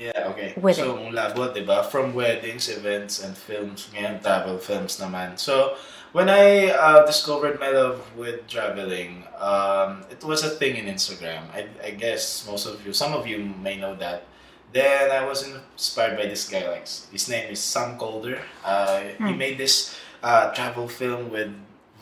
[0.00, 0.54] Yeah, okay.
[0.56, 1.04] With so, it.
[1.04, 1.84] mula po, di ba?
[1.84, 3.92] From weddings, events, and films.
[3.92, 5.36] Ngayon, travel films naman.
[5.36, 5.76] So,
[6.16, 11.44] when I uh, discovered my love with traveling, um, it was a thing in Instagram.
[11.52, 14.24] I, I guess most of you, some of you may know that.
[14.72, 16.64] Then I was inspired by this guy.
[16.68, 18.40] Like his name is Sam Kolder.
[18.64, 19.36] Uh, He Hmm.
[19.36, 21.50] made this uh, travel film with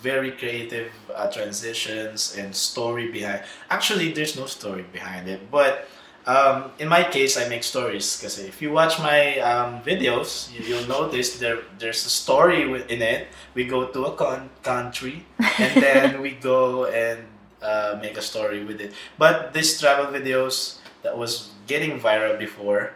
[0.00, 3.42] very creative uh, transitions and story behind.
[3.70, 5.88] Actually, there's no story behind it, but
[6.26, 10.64] um, in my case, I make stories because if you watch my um, videos, you,
[10.66, 13.28] you'll notice there there's a story in it.
[13.54, 17.20] We go to a con- country and then we go and
[17.62, 18.92] uh, make a story with it.
[19.18, 22.94] But these travel videos that was getting viral before,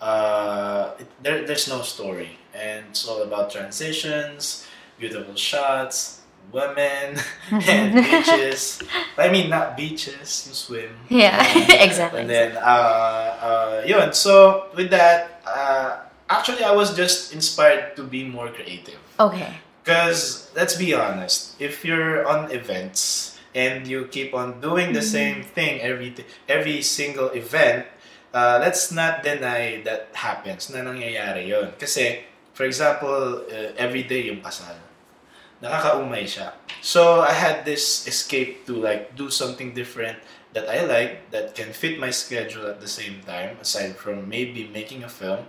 [0.00, 4.66] uh, it, there, there's no story, and it's all about transitions,
[4.98, 6.19] beautiful shots,
[6.52, 7.18] women,
[7.50, 8.82] and beaches.
[9.18, 10.92] I mean, not beaches, you swim.
[11.08, 12.20] Yeah, Um, exactly.
[12.22, 14.12] And then, uh, uh, yun.
[14.12, 18.98] So, with that, uh, actually, I was just inspired to be more creative.
[19.18, 19.58] Okay.
[19.84, 25.42] Because, let's be honest, if you're on events and you keep on doing the same
[25.42, 26.14] thing every,
[26.48, 27.86] every single event,
[28.34, 31.72] uh, let's not deny that happens, na nangyayari yun.
[31.80, 32.22] Kasi,
[32.54, 34.76] for example, uh, every day yung kasal.
[35.60, 36.56] Nakakaumay siya.
[36.80, 40.16] So, I had this escape to like do something different
[40.52, 44.66] that I like that can fit my schedule at the same time aside from maybe
[44.72, 45.46] making a film.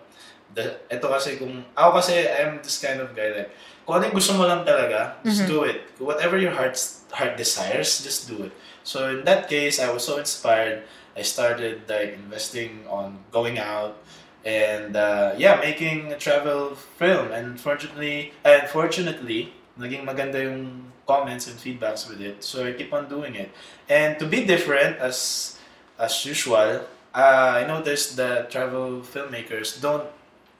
[0.53, 3.51] The, ito kasi kung, ako kasi I'm this kind of guy like,
[3.87, 5.87] kung ano yung gusto mo lang talaga, just do it.
[5.97, 8.53] Whatever your heart's, heart desires, just do it.
[8.83, 10.83] So in that case, I was so inspired.
[11.15, 13.97] I started like investing on going out
[14.45, 17.31] and uh, yeah, making a travel film.
[17.31, 22.43] And fortunately, and fortunately, naging maganda yung comments and feedbacks with it.
[22.43, 23.51] So I keep on doing it.
[23.89, 25.57] And to be different as
[25.99, 30.07] as usual, uh, I noticed that travel filmmakers don't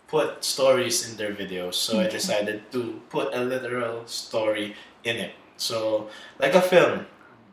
[0.08, 1.76] put stories in their videos.
[1.76, 5.32] So I decided to put a literal story in it.
[5.56, 7.06] So like a film,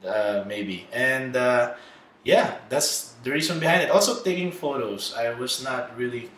[0.04, 0.86] uh, maybe.
[0.92, 1.74] And uh,
[2.24, 3.90] yeah, that's the reason behind it.
[3.90, 5.14] Also taking photos.
[5.16, 6.30] I was not really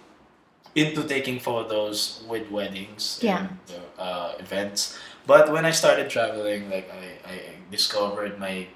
[0.75, 3.49] into taking photos with weddings Yeah.
[3.49, 3.59] and
[3.99, 4.99] uh, events.
[5.31, 7.35] But when I started traveling, like I, I
[7.71, 8.67] discovered my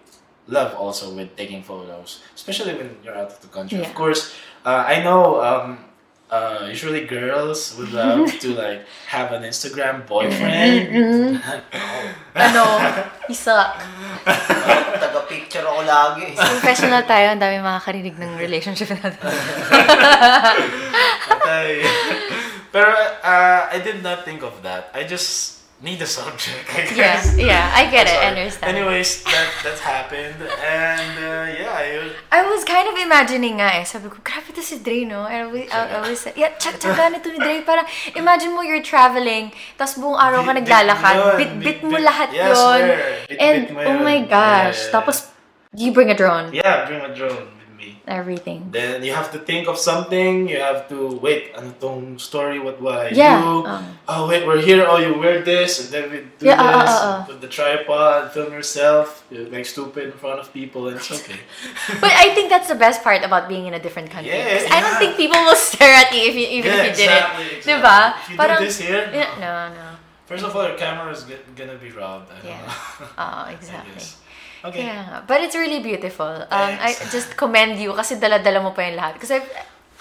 [0.46, 3.82] love also with taking photos, especially when you're out of the country.
[3.82, 3.90] Yeah.
[3.90, 5.82] Of course, uh, I know um,
[6.30, 11.42] uh, usually girls would love to like have an Instagram boyfriend.
[12.38, 12.62] Ano?
[13.26, 13.74] Isa.
[15.02, 16.38] Taga-picture ako lagi.
[16.38, 17.34] Professional tayo.
[17.34, 19.18] Ang dami makakarinig ng relationship natin.
[22.70, 22.94] Pero
[23.26, 24.94] uh, I did not think of that.
[24.94, 27.36] I just need a subject, I guess.
[27.36, 27.46] yeah.
[27.46, 28.16] yeah, I get it.
[28.16, 28.76] I understand.
[28.76, 33.84] Anyways, that that happened, and uh, yeah, I, I was kind of imagining nga eh.
[33.84, 35.26] Sabi ko, grabe to si Dre, no?
[35.28, 37.60] And I I was yeah, tsa- tsaga nito ni Dre.
[37.66, 37.84] Parang,
[38.16, 41.14] imagine mo you're traveling, tapos buong araw ka Bit- bit naglalakad.
[41.16, 41.36] yun.
[41.36, 42.82] Bit-bit mo lahat yun.
[43.28, 44.88] Bit- And, bit oh my gosh.
[44.88, 44.94] Yeah.
[44.94, 45.28] Tapos,
[45.74, 46.54] you bring a drone.
[46.54, 47.50] yeah, bring a drone
[48.06, 48.68] Everything.
[48.70, 50.48] Then you have to think of something.
[50.48, 51.52] You have to wait.
[51.56, 52.58] Ano tong story?
[52.60, 53.64] What will I Yeah, do?
[53.66, 53.82] um.
[54.08, 54.84] oh wait, we're here.
[54.88, 56.94] Oh, you wear this, and then we do Yeah, uh, this.
[56.94, 57.18] uh, uh.
[57.28, 58.32] Put the tripod.
[58.32, 59.24] Film yourself.
[59.32, 61.40] You like stupid in front of people, and it's okay.
[62.00, 64.32] But I think that's the best part about being in a different country.
[64.32, 66.96] Yeah, 'Cause I don't think people will stare at you if you, even yeah, if
[66.96, 67.52] you did exactly, it.
[67.60, 67.72] exactly.
[67.80, 67.98] Diba?
[68.20, 69.86] If you Parang- do this here, Yeah, no, no.
[70.24, 72.32] First of all, your camera is get, gonna be robbed.
[72.32, 72.64] I don't Yeah.
[72.64, 73.06] know.
[73.24, 74.00] Oh, exactly.
[74.64, 74.88] Okay.
[74.88, 76.24] Yeah, but it's really beautiful.
[76.48, 79.20] Um, I just commend you kasi dala-dala mo pa yung lahat.
[79.20, 79.36] Kasi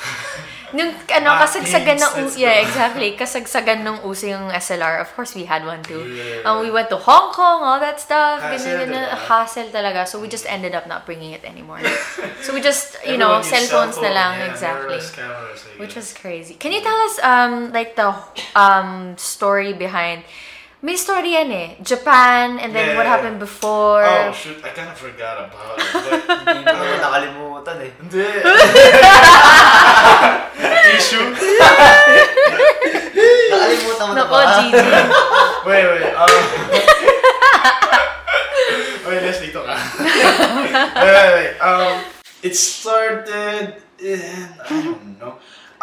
[0.76, 3.13] nung ano, Ah, kasagsagan ng Let's u- yeah, exactly.
[3.13, 5.04] Kasagsagan nung uso yung SLR.
[5.04, 6.02] Of course, we had one too.
[6.08, 6.47] Yeah.
[6.47, 8.41] Um, we went to Hong Kong, all that stuff.
[8.41, 8.95] Hassle ganun.
[8.95, 9.19] talaga.
[9.30, 10.08] Hassle talaga.
[10.08, 11.84] So we just ended up not bringing it anymore.
[12.41, 13.67] so we just, you know, cell
[14.02, 14.34] na lang.
[14.39, 14.97] yeah, exactly.
[15.13, 16.56] cameras, Which was crazy.
[16.56, 18.15] Can you tell us um like the
[18.58, 20.23] um story behind
[20.83, 21.69] may story yan eh.
[21.79, 24.03] Japan and then Yeah, what happened before.
[24.03, 25.87] Oh shoot, I kind of forgot about it.
[25.95, 27.91] But Hindi mo naman nakalimutan eh.
[28.03, 28.27] Hindi.
[30.83, 31.31] Tissue.
[33.47, 34.59] Nakalimutan mo na Nako, ba?
[34.59, 34.75] Gigi.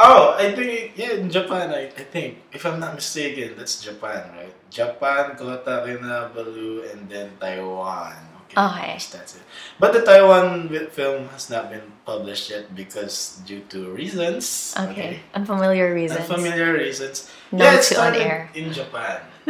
[0.00, 1.68] Oh, I think yeah, in Japan.
[1.76, 4.54] I, I think if I'm not mistaken, that's Japan, right?
[4.72, 8.16] Japan, Kota Kinabalu, and then Taiwan.
[8.48, 8.96] Okay, oh, Okay.
[8.96, 9.42] yes, that's it.
[9.78, 14.72] But the Taiwan film has not been published yet because due to reasons.
[14.78, 15.20] Okay.
[15.34, 16.24] Unfamiliar reasons.
[16.24, 17.28] Unfamiliar reasons.
[17.52, 18.50] No yeah, it on started air.
[18.54, 19.20] in Japan.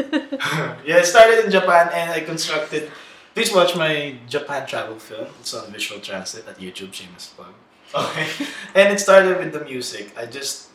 [0.84, 2.90] yeah, it started in Japan, and I constructed.
[3.34, 5.28] Please watch my Japan travel film.
[5.38, 6.90] It's on Visual Transit at YouTube.
[6.92, 7.54] Shameless plug.
[7.94, 8.26] Okay,
[8.74, 10.14] and it started with the music.
[10.16, 10.68] I just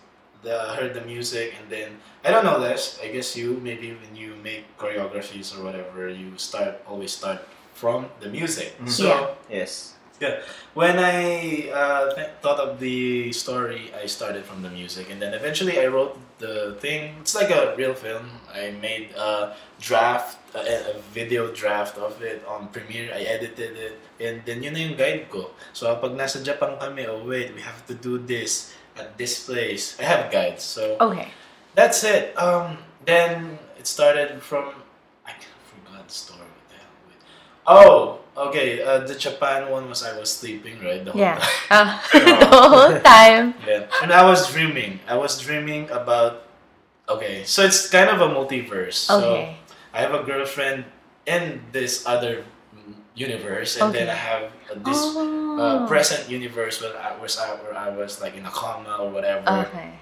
[0.45, 2.99] uh, heard the music, and then I don't know this.
[3.01, 8.08] I guess you maybe when you make choreographies or whatever, you start always start from
[8.19, 8.75] the music.
[8.80, 8.89] Mhm.
[8.89, 9.28] So Yeah.
[9.63, 9.93] Yes.
[10.19, 10.39] Yeah.
[10.73, 15.34] When I uh, th- thought of the story, I started from the music, and then
[15.36, 17.15] eventually I wrote the thing.
[17.21, 18.28] It's like a real film.
[18.52, 23.12] I made a draft, a, a video draft of it on Premiere.
[23.13, 25.52] I edited it, and then yun na yung guide ko.
[25.74, 29.95] So pag nasa Japan kami, oh wait, we have to do this at this place.
[30.00, 31.32] I have guides, so Okay.
[31.76, 32.36] that's it.
[32.39, 34.76] Um, then it started from
[35.28, 35.36] I
[35.71, 36.43] forgot the story.
[36.48, 36.95] What the hell?
[37.08, 37.19] Wait.
[37.67, 38.84] Oh, okay.
[38.84, 41.39] Uh, the Japan one was I was sleeping right the whole Yeah.
[41.69, 42.00] time.
[42.13, 43.56] Uh, the whole time.
[43.67, 45.00] yeah, and I was dreaming.
[45.08, 46.43] I was dreaming about.
[47.10, 49.10] Okay, so it's kind of a multiverse.
[49.10, 49.56] Okay.
[49.58, 50.86] So I have a girlfriend
[51.26, 52.43] in this other
[53.15, 55.58] universe, and then I have uh, this Oh.
[55.62, 59.10] uh, present universe where I was uh, where I was like in a coma or
[59.10, 59.48] whatever.
[59.69, 59.95] Okay.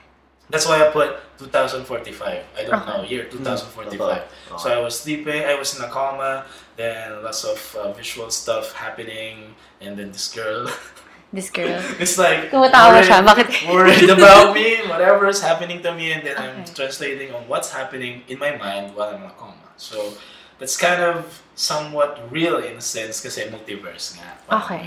[0.49, 2.19] That's why I put 2045.
[2.57, 2.85] I don't Okay.
[2.91, 4.21] know, year 2045.
[4.51, 4.57] Oh.
[4.57, 8.73] So I was sleeping, I was in a coma, then lots of uh, visual stuff
[8.73, 10.67] happening, and then this girl,
[11.33, 11.81] This girl.
[11.97, 13.25] it's like Tumatawa worried, siya.
[13.25, 13.47] Bakit?
[13.73, 18.21] worried about me, whatever is happening to me, and then I'm translating on what's happening
[18.29, 19.73] in my mind while I'm in a coma.
[19.81, 20.13] So
[20.61, 24.37] that's kind of somewhat real in a sense kasi multiverse nga.
[24.45, 24.85] Parang Okay.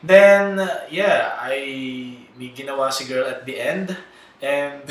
[0.00, 1.56] Then, uh, yeah, I
[2.36, 3.92] may ginawa si girl at the end
[4.44, 4.84] and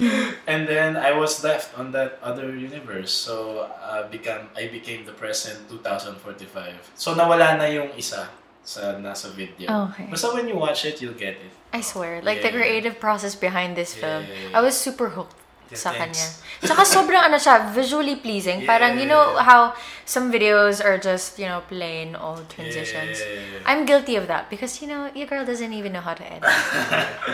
[0.48, 3.12] and then I was left on that other universe.
[3.12, 6.92] So, uh, become I became the present 2045.
[6.96, 8.28] So, nawala na yung isa
[8.66, 9.70] sa nasa video.
[9.92, 10.10] Okay.
[10.18, 11.52] so when you watch it, you'll get it.
[11.72, 14.58] I swear, like the creative process behind this Yeah, film, yeah, yeah.
[14.58, 15.98] I was super hooked Yeah, sa thanks.
[15.98, 16.26] kanya.
[16.62, 18.62] Tsaka sobrang ano siya, visually pleasing.
[18.62, 19.42] Parang, you know Yeah.
[19.42, 19.60] how
[20.06, 23.18] some videos are just, you know, plain old transitions.
[23.18, 23.66] Yeah.
[23.66, 26.46] I'm guilty of that because, you know, your girl doesn't even know how to edit.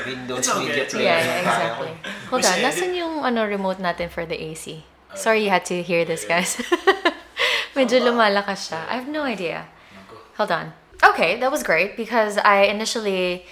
[0.06, 1.92] Windows okay, Media it's yeah, yeah, exactly.
[2.32, 4.84] Hold on, nasan yung ano, remote natin for the AC?
[5.14, 6.56] Sorry you had to hear this, guys.
[7.76, 8.80] Medyo lumalakas siya.
[8.88, 9.68] I have no idea.
[10.40, 10.72] Hold on.
[11.02, 13.44] Okay, that was great because I initially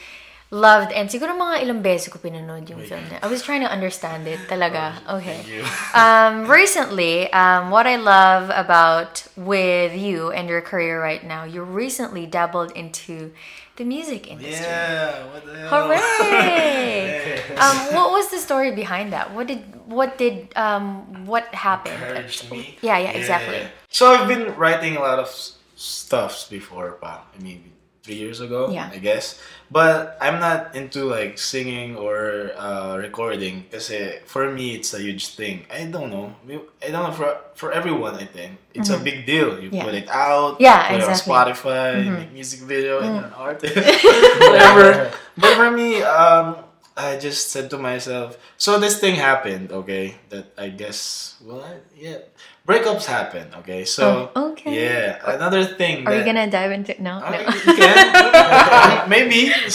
[0.50, 3.22] loved and siguro mga ilang beses ko pinanood yung film niya.
[3.22, 4.98] I was trying to understand it talaga.
[5.06, 5.42] Okay.
[5.90, 11.62] Um, recently, um, what I love about with you and your career right now, you
[11.62, 13.34] recently dabbled into
[13.74, 14.66] the music industry.
[14.66, 15.88] Yeah, what the hell?
[15.88, 17.42] Hooray!
[17.58, 19.34] um, what was the story behind that?
[19.34, 21.98] What did what did um what happened?
[21.98, 22.78] Encouraged me.
[22.82, 23.66] Yeah, yeah, exactly.
[23.88, 25.30] So I've been writing a lot of
[25.74, 27.26] stuffs before, pa.
[27.34, 28.88] I mean, three years ago, Yeah.
[28.92, 29.38] I guess.
[29.70, 33.92] But I'm not into like singing or uh, recording because
[34.26, 35.64] for me it's a huge thing.
[35.70, 36.34] I don't know.
[36.82, 38.14] I don't know for for everyone.
[38.16, 39.60] I think it's a big deal.
[39.60, 39.76] You Mm-hmm.
[39.76, 39.84] Yeah.
[39.84, 40.56] put it out.
[40.58, 41.06] Yeah, put exactly.
[41.06, 41.38] Mm-hmm.
[41.38, 43.76] it on Spotify, make music video, and you're an artist,
[44.40, 45.12] whatever.
[45.36, 46.56] But for me, um,
[46.96, 50.16] I just said to myself, so this thing happened, okay?
[50.28, 52.18] That I guess, well, I, yeah,
[52.70, 53.82] breakups happen, okay?
[53.82, 54.70] So, Oh, okay.
[54.70, 56.06] yeah, another thing.
[56.06, 57.18] Are we gonna dive into no?
[57.26, 59.04] Okay, no.
[59.12, 59.50] Maybe.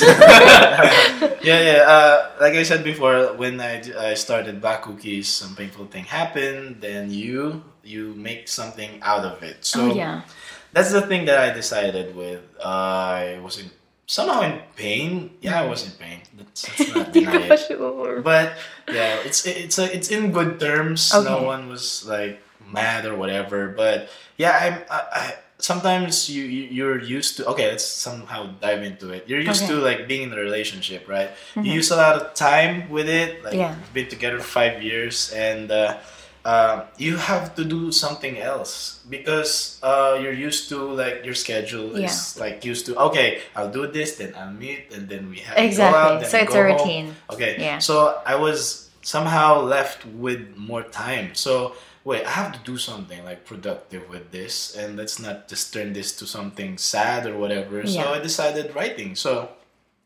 [1.43, 1.79] yeah, yeah.
[1.83, 6.79] Uh, like I said before, when I, I started Cookies, some painful thing happened.
[6.79, 9.65] Then you you make something out of it.
[9.67, 10.23] So oh yeah.
[10.71, 12.41] that's the thing that I decided with.
[12.63, 13.69] Uh, I was in
[14.07, 15.35] somehow in pain.
[15.41, 16.21] Yeah, I was in pain.
[16.37, 17.65] That's, that's not Di ko deny pa it.
[17.67, 18.21] sure.
[18.21, 18.55] But
[18.89, 21.13] yeah, it's it's a, it's in good terms.
[21.13, 21.27] Okay.
[21.27, 22.41] No one was like
[22.75, 23.69] mad or whatever.
[23.69, 24.75] But yeah, I'm.
[24.91, 27.45] I, I, sometimes you, you you're used to.
[27.55, 29.21] Okay, let's somehow dive into it.
[29.27, 29.71] You're used Okay.
[29.73, 29.81] Mm-hmm.
[29.81, 31.29] to like being in a relationship, right?
[31.55, 33.43] You use a lot of time with it.
[33.43, 33.71] Like Yeah.
[33.75, 35.71] you've been together for five years, and.
[35.71, 35.97] Uh,
[36.45, 41.95] uh, you have to do something else because uh, you're used to like your schedule
[41.97, 45.55] is like used to okay I'll do this then I'll meet and then we have
[45.57, 45.97] to go Exactly.
[46.21, 46.65] out, So it's a home.
[46.77, 47.07] routine.
[47.33, 47.57] Okay.
[47.57, 47.79] Yeah.
[47.81, 51.33] So I was somehow left with more time.
[51.33, 51.73] So
[52.05, 55.91] wait, I have to do something like productive with this, and let's not just turn
[55.91, 57.85] this to something sad or whatever.
[57.87, 59.15] So I decided writing.
[59.15, 59.49] So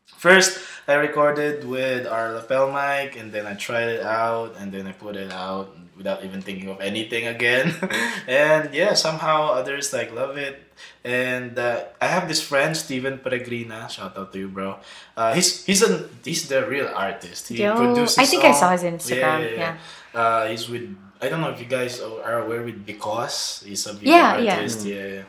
[0.06, 0.58] first
[0.88, 4.92] I recorded with our lapel mic, and then I tried it out, and then I
[4.92, 7.76] put it out without even thinking of anything again.
[8.26, 10.56] and yeah, somehow others like love it.
[11.04, 13.92] And uh, I have this friend Steven Peregrina.
[13.92, 14.80] Shout out to you, bro.
[15.14, 17.52] Uh, he's he's a he's the real artist.
[17.52, 18.16] He Yo, produces.
[18.16, 19.76] I think I saw his Instagram, yeah.
[20.16, 20.88] Uh, he's with.
[21.22, 23.62] I don't know if you guys are aware with Because.
[23.66, 24.84] He's a video Yeah, artist.
[24.86, 25.06] Yeah.
[25.06, 25.22] yeah.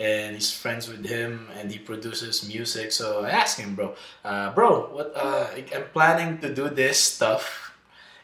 [0.00, 2.92] And he's friends with him, and he produces music.
[2.92, 5.12] So I asked him, bro, uh, bro, what?
[5.16, 7.72] Uh, I'm planning to do this stuff.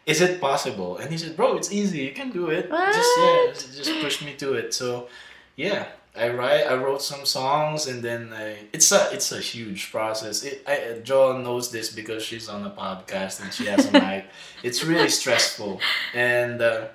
[0.06, 0.98] Is it possible?
[0.98, 2.00] And he said, bro, it's easy.
[2.00, 2.68] You can do it.
[2.70, 4.74] Just yeah, just push me to it.
[4.74, 5.08] So,
[5.56, 6.66] yeah, I write.
[6.68, 8.68] I wrote some songs, and then I.
[8.72, 10.44] It's a it's a huge process.
[10.44, 14.26] It, I Joel knows this because she's on a podcast and she has a mic.
[14.62, 15.80] It's really stressful,
[16.14, 16.88] and uh,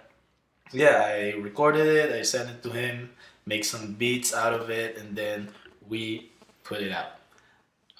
[0.72, 2.12] yeah, I recorded it.
[2.14, 3.10] I sent it to him,
[3.46, 5.50] make some beats out of it, and then
[5.88, 6.32] we
[6.64, 7.18] put it out.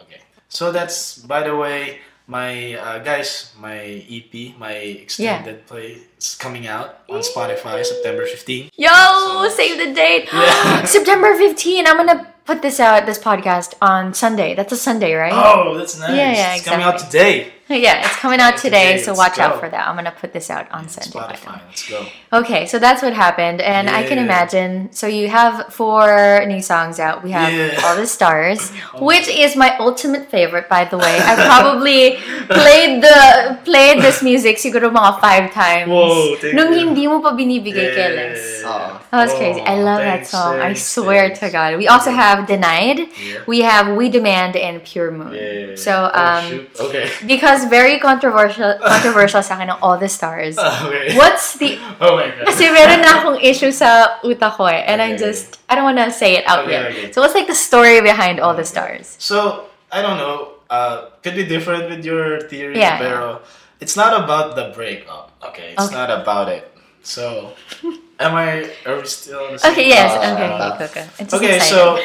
[0.02, 2.00] Okay, so that's by the way.
[2.30, 8.70] My uh, guys, my EP, my extended play, is coming out on Spotify September 15th.
[8.78, 10.30] Yo, So- save the date.
[10.32, 10.84] Yeah.
[10.86, 11.88] September 15.
[11.88, 14.54] I'm gonna put this out, this podcast on Sunday.
[14.54, 15.34] That's a Sunday, right?
[15.34, 16.14] Oh, that's nice.
[16.14, 17.52] Yeah, yeah, it's coming out today.
[17.86, 19.88] Yeah, it's coming out today, Today, so watch out for that.
[19.88, 21.14] I'm gonna put this out on Sunday.
[21.20, 21.62] Spotify.
[21.68, 22.06] Let's go.
[22.34, 24.90] Okay, so that's what happened, and I can imagine.
[24.92, 27.24] So you have four new songs out.
[27.24, 27.80] We have Yeah.
[27.86, 31.20] All the Stars, which is my ultimate favorite, by the way.
[31.22, 32.18] I probably
[32.50, 35.90] played the played this music siguro mga five times.
[35.90, 36.90] Whoa, Nung you.
[36.90, 38.66] hindi mo pa binibigay Yeah.
[38.66, 38.98] Oo.
[39.14, 39.62] That was crazy.
[39.62, 40.58] I Oh, love that thanks, song.
[40.62, 41.40] I swear thanks.
[41.42, 41.78] to God.
[41.78, 43.10] We also have Denied.
[43.18, 43.42] Yeah.
[43.46, 45.34] We have We Demand and Pure Moon.
[45.34, 45.76] Yeah.
[45.78, 46.70] So Oh, um, shoot.
[46.80, 47.10] okay.
[47.26, 50.56] because very controversial controversial sa akin ng All the Stars.
[50.60, 51.16] okay.
[51.18, 52.46] What's the Oh my god.
[52.48, 54.84] kasi meron na akong issue sa utak ko eh.
[54.88, 56.86] And I'm just, I don't wanna say it out Okay, yet.
[56.92, 57.06] okay.
[57.12, 59.16] So what's like the story behind All the Stars?
[59.20, 60.56] So I don't know.
[60.70, 63.42] Uh, could be different with your theory, Yeah, pero
[63.82, 65.34] it's not about the breakup.
[65.50, 65.98] Okay, it's Okay.
[65.98, 66.70] not about it.
[67.02, 67.58] So,
[68.22, 68.70] am I?
[68.86, 69.72] Are we still on the same?
[69.74, 70.14] Okay, yes.
[70.14, 70.50] Uh, okay,
[70.86, 71.06] okay, okay.
[71.34, 71.98] Okay, so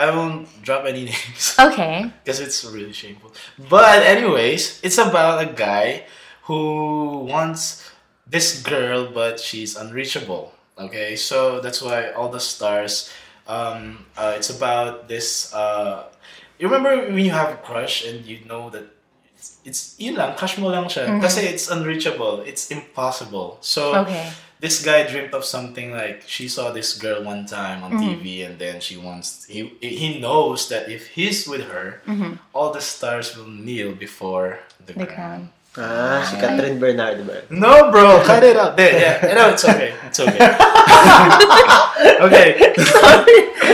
[0.00, 1.54] I won't drop any names.
[1.60, 2.08] okay.
[2.24, 3.36] because it's really shameful.
[3.68, 6.08] But anyways, it's about a guy
[6.48, 7.84] who wants
[8.24, 10.56] this girl, but she's unreachable.
[10.80, 13.12] Okay, so that's why all the stars.
[13.44, 15.52] Um, uh, it's about this.
[15.52, 16.08] Uh,
[16.56, 18.88] you remember when you have a crush and you know that
[19.36, 21.20] it's, it's yun lang, crush mo lang siya.
[21.20, 22.40] Kasi it's unreachable.
[22.48, 23.58] It's impossible.
[23.60, 24.32] So Okay.
[24.60, 28.60] This guy dreamt of something like she saw this girl one time on TV and
[28.60, 32.04] then she wants he he knows that if he's with her
[32.52, 35.48] all the stars will kneel before the, The ground.
[35.72, 35.88] crown.
[35.88, 37.46] Ah, si Kathryn Bernardo ba?
[37.48, 38.74] No, bro, cut it out.
[38.76, 40.42] There, yeah, no, it's okay, it's okay.
[42.26, 42.48] okay,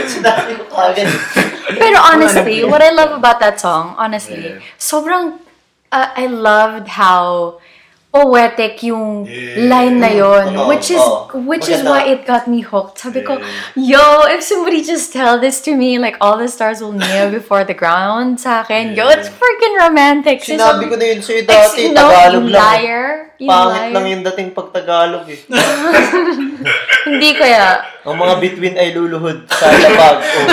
[0.06, 1.08] Sinabi ko kagad.
[1.76, 4.62] Pero honestly, what I love about that song, honestly, Yeah.
[4.78, 5.40] sobrang,
[5.90, 7.58] uh, I loved how
[8.16, 9.68] poetic yung Yeah.
[9.68, 11.28] line na yon, Oo, which is oo.
[11.44, 11.90] which is Maganda.
[11.92, 12.96] why it got me hooked.
[12.98, 14.00] Sabi ko, Yeah.
[14.00, 17.62] yo, if somebody just tell this to me, like all the stars will kneel before
[17.62, 19.14] the ground sa akin, yo, Yeah.
[19.14, 20.40] it's freaking romantic.
[20.40, 22.56] Sinabi ko na yun sa'yo dati, no, Tagalog lang.
[22.56, 23.04] liar.
[23.36, 23.92] Yung Pangit liar.
[23.92, 25.36] lang yung dating pag Tagalog eh.
[27.06, 27.84] Hindi kaya.
[28.02, 30.16] Ang mga between ay luluhod sa labag.
[30.16, 30.48] Oh.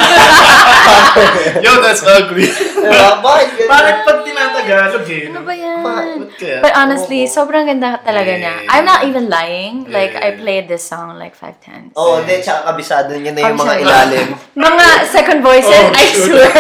[1.62, 2.46] yo, that's ugly.
[2.46, 3.10] Diba?
[3.20, 3.70] Bakit ganun?
[3.70, 4.20] Bakit pag
[4.64, 5.24] tinatagalog eh?
[5.30, 5.82] Ano ba yan?
[5.84, 6.58] Ba't kaya?
[6.64, 8.56] But honestly, sobrang ganda talaga niya.
[8.64, 8.72] Yeah.
[8.74, 9.86] I'm not even lying.
[9.92, 10.40] Like, I Yeah.
[10.40, 11.92] played this song like five times.
[11.94, 14.28] Oo, oh, hindi, tsaka kabisado niya na yung mga ilalim.
[14.64, 16.52] Mga second voices, Oh, I swear.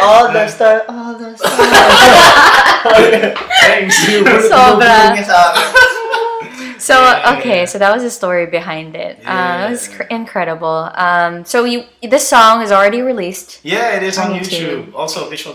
[0.06, 1.50] all the star, all the star.
[3.64, 4.22] Thanks, you.
[4.46, 5.12] Sobra.
[5.12, 5.97] Akin.
[6.88, 7.34] So, Yeah.
[7.36, 9.14] okay, so that was the story behind it.
[9.26, 10.78] Uh, it was cr- incredible.
[11.06, 14.94] Um, so, you this song is already released Yeah, it is on On YouTube.
[15.00, 15.54] Also, visual.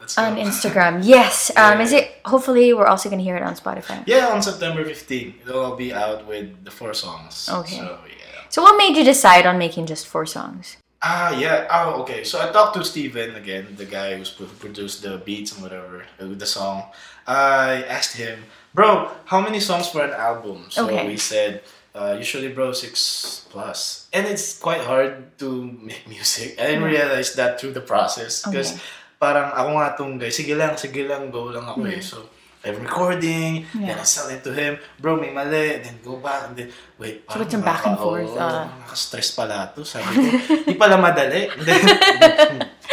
[0.00, 0.36] Let's on.
[0.48, 0.94] Instagram.
[1.16, 1.34] Yes.
[1.62, 1.84] Um, Yeah.
[1.84, 3.98] Is it, hopefully, we're also going to hear it on Spotify.
[4.14, 5.34] Yeah, on September 15th.
[5.42, 7.34] It'll all be out with the four songs.
[7.60, 7.76] Okay.
[7.76, 7.86] So,
[8.20, 8.40] yeah.
[8.54, 10.64] So, what made you decide on making just four songs?
[11.02, 11.66] Ah, yeah.
[11.76, 12.20] Oh, okay.
[12.24, 14.24] So I talked to Steven again, the guy who
[14.64, 16.78] produced the beats and whatever uh, with the song.
[17.26, 18.36] I asked him,
[18.74, 20.66] bro, how many songs for an album?
[20.68, 21.10] So Okay.
[21.10, 21.60] he said,
[21.94, 24.08] uh, usually, bro, six plus.
[24.12, 26.56] And it's quite hard to make music.
[26.60, 28.42] I didn't realize that through the process.
[28.44, 28.80] Because Okay.
[29.20, 32.00] parang ako nga tong guy, sige lang, sige lang, go lang ako eh.
[32.02, 32.26] So,
[32.62, 36.54] I'm recording, then I sell it to him, bro, may mali, then go back, and
[36.54, 38.70] then, wait, So parang it's a back and forth, oo, ah.
[38.70, 39.82] nakaka-stress pala to.
[39.82, 40.22] Sabi ko,
[40.70, 41.50] di pala madali.
[41.58, 41.82] And then,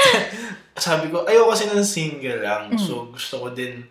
[0.80, 2.74] sabi ko, ayoko kasi ng single lang.
[2.74, 2.82] Mm.
[2.82, 3.86] So, gusto ko din,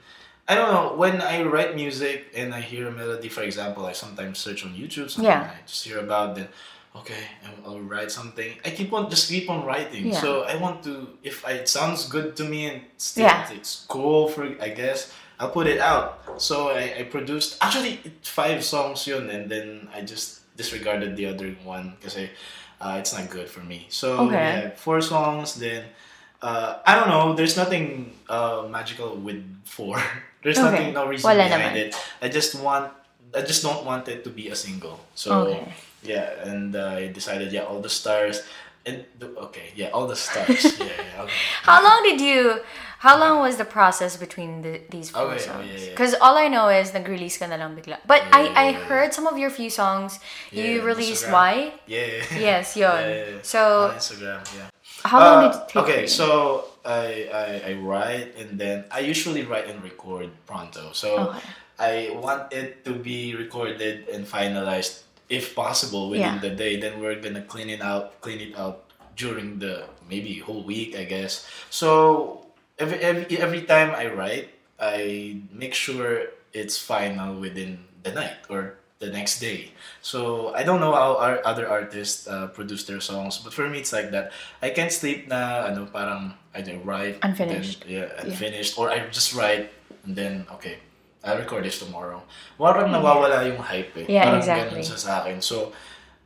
[0.49, 3.93] I don't know, when I write music and I hear a melody, for example, I
[3.93, 5.51] sometimes search on YouTube, something Yeah.
[5.53, 6.49] I just hear about, then,
[6.97, 8.51] okay, I'll- I'll write something.
[8.65, 10.07] I keep on, just keep on writing.
[10.09, 10.21] Yeah.
[10.21, 13.51] So, I want to, if I, it sounds good to me and still Yeah.
[13.53, 16.09] it's cool for, I guess, I'll put it out.
[16.39, 21.55] So I, I produced actually five songs yun and then I just disregarded the other
[21.63, 23.87] one because uh, it's not good for me.
[23.89, 24.35] So Okay.
[24.35, 25.85] yeah, four songs then
[26.43, 27.35] uh, I don't know.
[27.35, 30.01] There's nothing uh, magical with four.
[30.49, 30.73] There's Okay.
[30.73, 31.93] nothing, no reason Wala behind naman.
[31.93, 31.97] it.
[32.25, 32.89] I just want,
[33.37, 34.97] I just don't want it to be a single.
[35.13, 35.69] So Okay.
[36.03, 38.41] yeah, and uh, I decided, yeah, all the stars.
[38.89, 40.65] And okay, yeah, all the stars.
[40.81, 41.23] yeah, yeah.
[41.29, 41.37] Okay.
[41.69, 42.65] How long did you?
[43.05, 45.69] How long was the process between the, these four Okay, songs?
[45.69, 45.91] yeah, yeah.
[45.93, 48.01] Because all I know is nag-release ka na lang bigla.
[48.09, 50.19] But Yeah, I yeah, I yeah, heard some of your few songs
[50.51, 51.29] you released.
[51.29, 51.37] Instagram.
[51.37, 51.55] Why?
[51.87, 52.07] Yeah.
[52.33, 52.39] yeah.
[52.49, 52.67] Yes.
[52.81, 53.07] Yeah, yeah,
[53.39, 53.43] yeah.
[53.45, 53.61] So
[53.93, 54.67] on Instagram, yeah.
[55.05, 55.77] How long Uh, did it take?
[55.85, 56.09] Okay, you?
[56.09, 56.29] so
[56.85, 60.93] I, I I write and then I usually write and record pronto.
[60.93, 61.43] So Okay.
[61.79, 66.43] I want it to be recorded and finalized if possible within Yeah.
[66.43, 66.81] the day.
[66.81, 71.05] Then we're gonna clean it out, clean it out during the maybe whole week, I
[71.05, 71.45] guess.
[71.71, 72.47] So
[72.79, 74.49] every every, every time I write,
[74.81, 79.71] I make sure it's final within the night or the next day.
[80.03, 83.79] So I don't know how our other artists uh, produce their songs, but for me
[83.79, 84.33] it's like that.
[84.63, 87.87] I can't sleep na ano parang I don't write Unfinished.
[87.87, 89.71] Then, yeah, unfinished or I just write
[90.03, 90.83] and then okay,
[91.23, 92.23] I'll record this tomorrow.
[92.59, 94.07] Parang nawawala yung hype eh.
[94.11, 94.83] Yeah, parang exactly.
[94.83, 95.39] ganun sa akin.
[95.39, 95.71] So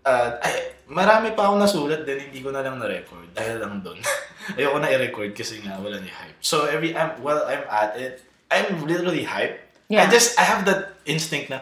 [0.08, 4.00] uh, ay, marami pa akong nasulat din hindi ko na lang na-record dahil lang doon.
[4.56, 6.40] Ayoko na i-record kasi nga wala ni hype.
[6.40, 9.60] So every I'm while I'm at it, I'm literally hyped.
[9.92, 10.04] Yeah.
[10.04, 11.60] I just I have that instinct na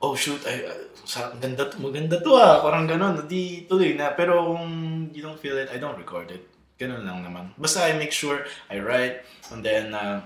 [0.00, 2.60] oh shoot, ay, uh, sa, ganda to, maganda to ah.
[2.60, 4.12] Parang ganun, di tuloy na.
[4.12, 4.66] Pero kung
[5.14, 6.44] you don't feel it, I don't record it.
[6.76, 7.56] Ganun lang naman.
[7.56, 10.20] Basta I make sure I write and then uh,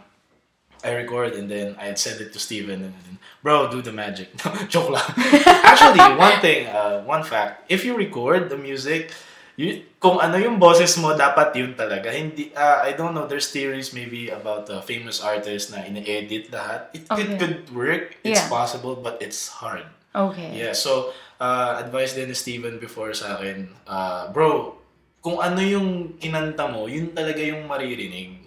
[0.82, 4.34] I record and then I send it to Steven and then, bro, do the magic.
[4.72, 5.06] Joke lang.
[5.68, 9.12] Actually, one thing, uh, one fact, if you record the music,
[9.60, 12.08] you, kung ano yung boses mo, dapat yun talaga.
[12.08, 16.88] Hindi, uh, I don't know, there's theories maybe about uh, famous artists na ine-edit lahat.
[16.96, 17.20] It, Okay.
[17.20, 18.48] it could work, it's Yeah.
[18.48, 19.84] possible, but it's hard.
[20.16, 20.56] Okay.
[20.56, 24.80] Yeah, so, uh, advice din ni Steven before sa akin, uh, bro,
[25.20, 28.39] kung ano yung kinanta mo, yun talaga yung maririnig.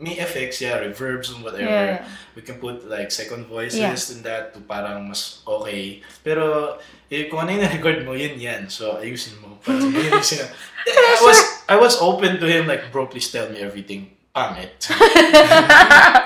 [0.00, 1.68] May effects, yeah, reverbs and whatever.
[1.68, 2.08] Yeah.
[2.34, 3.92] We can put like second voices Yeah.
[3.92, 6.00] and that to parang mas okay.
[6.24, 6.76] Pero
[7.12, 8.72] eh, kung ano yung na-record mo, yun yan.
[8.72, 9.60] So, ayusin mo.
[9.60, 10.48] Parang yung sina-
[10.88, 11.38] I was,
[11.68, 14.16] I was open to him like, bro, please tell me everything.
[14.30, 14.86] Pangit.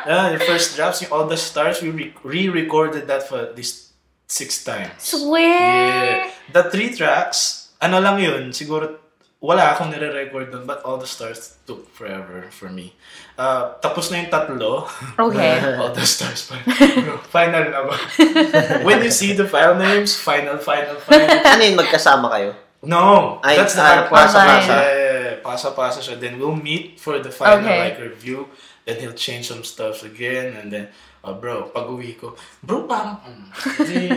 [0.07, 3.91] yeah, the first drafts, All the Stars, we re- re-recorded that for this
[4.29, 4.93] six times.
[5.03, 5.41] Swear.
[5.41, 6.31] Yeah.
[6.53, 8.99] The three tracks, ano lang yun, siguro
[9.45, 12.97] wala akong nire-record doon, but All the Stars took forever for me.
[13.37, 14.89] Uh, tapos na yung tatlo.
[15.21, 15.61] Okay.
[15.85, 16.57] All the Stars pa.
[17.37, 17.97] Final na ba?
[18.89, 21.29] When you see the file names, final, final, final.
[21.29, 22.57] Ano yun, magkasama kayo?
[22.89, 23.37] No!
[23.45, 24.33] Ay, that's the ah, hard part.
[24.33, 25.04] pasa-pasa.
[25.45, 26.17] Pasa-pasa siya.
[26.17, 27.93] Then we'll meet for the final Okay.
[27.93, 28.49] like review.
[28.89, 30.57] Then he'll change some stuff again.
[30.57, 30.89] And then,
[31.25, 33.49] oh, bro, pag uwi ko, bro, parang, hmm,
[33.81, 34.13] hindi,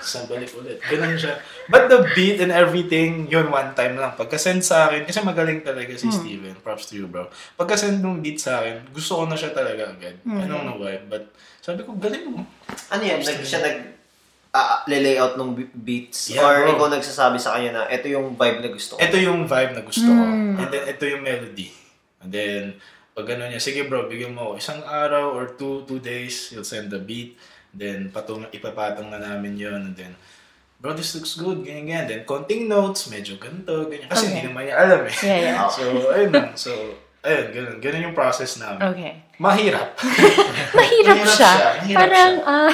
[0.00, 0.76] sa balik ulit.
[0.84, 1.40] Ganun siya.
[1.72, 4.16] But the beat and everything, yun, one time lang.
[4.16, 6.52] Pagka-send sa akin, kasi magaling talaga si Steven.
[6.60, 7.32] Props to you, bro.
[7.56, 10.20] Pagka-send nung beat sa akin, gusto ko na siya talaga agad.
[10.24, 12.44] I don't know why, but sabi ko, galing mo.
[12.92, 13.20] Ano yan?
[13.24, 13.99] Nag, siya nag
[14.50, 16.28] ah, layout ng be- beats?
[16.28, 16.72] Yeah, or bro.
[16.74, 18.98] ikaw nagsasabi sa kanya na ito yung vibe na gusto ko?
[18.98, 20.24] ito yung vibe na gusto ko.
[20.56, 21.68] And then, ito yung melody.
[22.18, 22.62] And then,
[23.10, 26.62] pag gano'n niya, sige bro, bigyan mo ako isang araw or two, two days, you'll
[26.62, 27.34] send the beat.
[27.70, 30.12] Then, patung, ipapatong na namin yon And then,
[30.76, 32.04] bro, this looks good, ganyan, ganyan.
[32.06, 34.06] Then, konting notes, medyo ganito, ganyan.
[34.06, 34.32] Kasi Okay.
[34.32, 35.14] hindi naman niya alam eh.
[35.22, 35.66] Yeah, yeah.
[35.68, 36.48] So, ayun lang.
[36.54, 36.70] So,
[37.20, 37.76] ayun, ganun.
[37.78, 38.82] Ganun yung process namin.
[38.84, 39.12] Okay.
[39.36, 39.94] Mahirap.
[40.74, 41.32] Mahirap Mahirap siya.
[41.32, 42.58] siya, mahirap Parang, siya.
[42.66, 42.72] ah,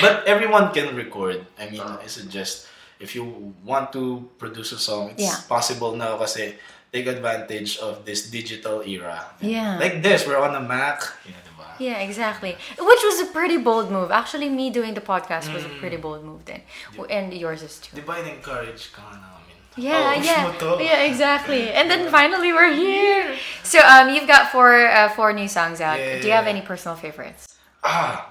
[0.00, 1.46] But everyone can record.
[1.58, 2.66] I mean, I suggest
[3.00, 5.38] if you want to produce a song, it's Yeah.
[5.48, 6.54] possible now kasi
[6.92, 9.32] take advantage of this digital era.
[9.40, 9.78] Yeah.
[9.80, 11.00] Like this, we're on a Mac.
[11.24, 11.66] Yeah, diba?
[11.80, 12.52] yeah, exactly.
[12.76, 14.12] Which was a pretty bold move.
[14.12, 15.80] Actually, me doing the podcast was a Mm.
[15.80, 16.62] pretty bold move then.
[17.08, 17.96] And yours is too.
[17.96, 19.56] Diba in-encourage ka nga namin?
[19.72, 21.72] Yeah, Oh, yeah, mo yeah, exactly.
[21.72, 23.40] And then finally we're here.
[23.64, 25.96] So um, you've got four uh, four new songs out.
[25.96, 26.20] Yeah.
[26.20, 27.48] Do you have any personal favorites?
[27.80, 28.28] Ah,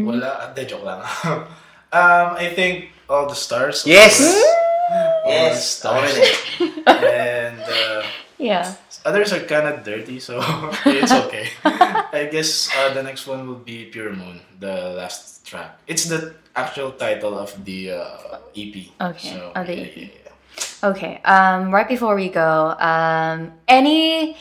[0.00, 0.48] wala.
[0.48, 1.00] Hindi, joke lang.
[1.92, 3.84] um, I think All the Stars.
[3.84, 4.20] Yes!
[4.20, 5.66] All the Yes!
[5.80, 6.12] Stars.
[6.16, 6.70] Okay.
[6.88, 8.02] and uh,
[8.38, 8.74] Yeah.
[9.06, 10.38] Others are kind of dirty, so
[10.86, 11.46] it's okay.
[12.14, 15.78] I guess uh, the next one will be Pure Moon, the last track.
[15.86, 18.90] It's the actual title of the uh, EP.
[19.00, 20.88] Okay, So, of the yeah, yeah, yeah.
[20.90, 21.20] Okay.
[21.24, 24.36] Um, right before we go, um, any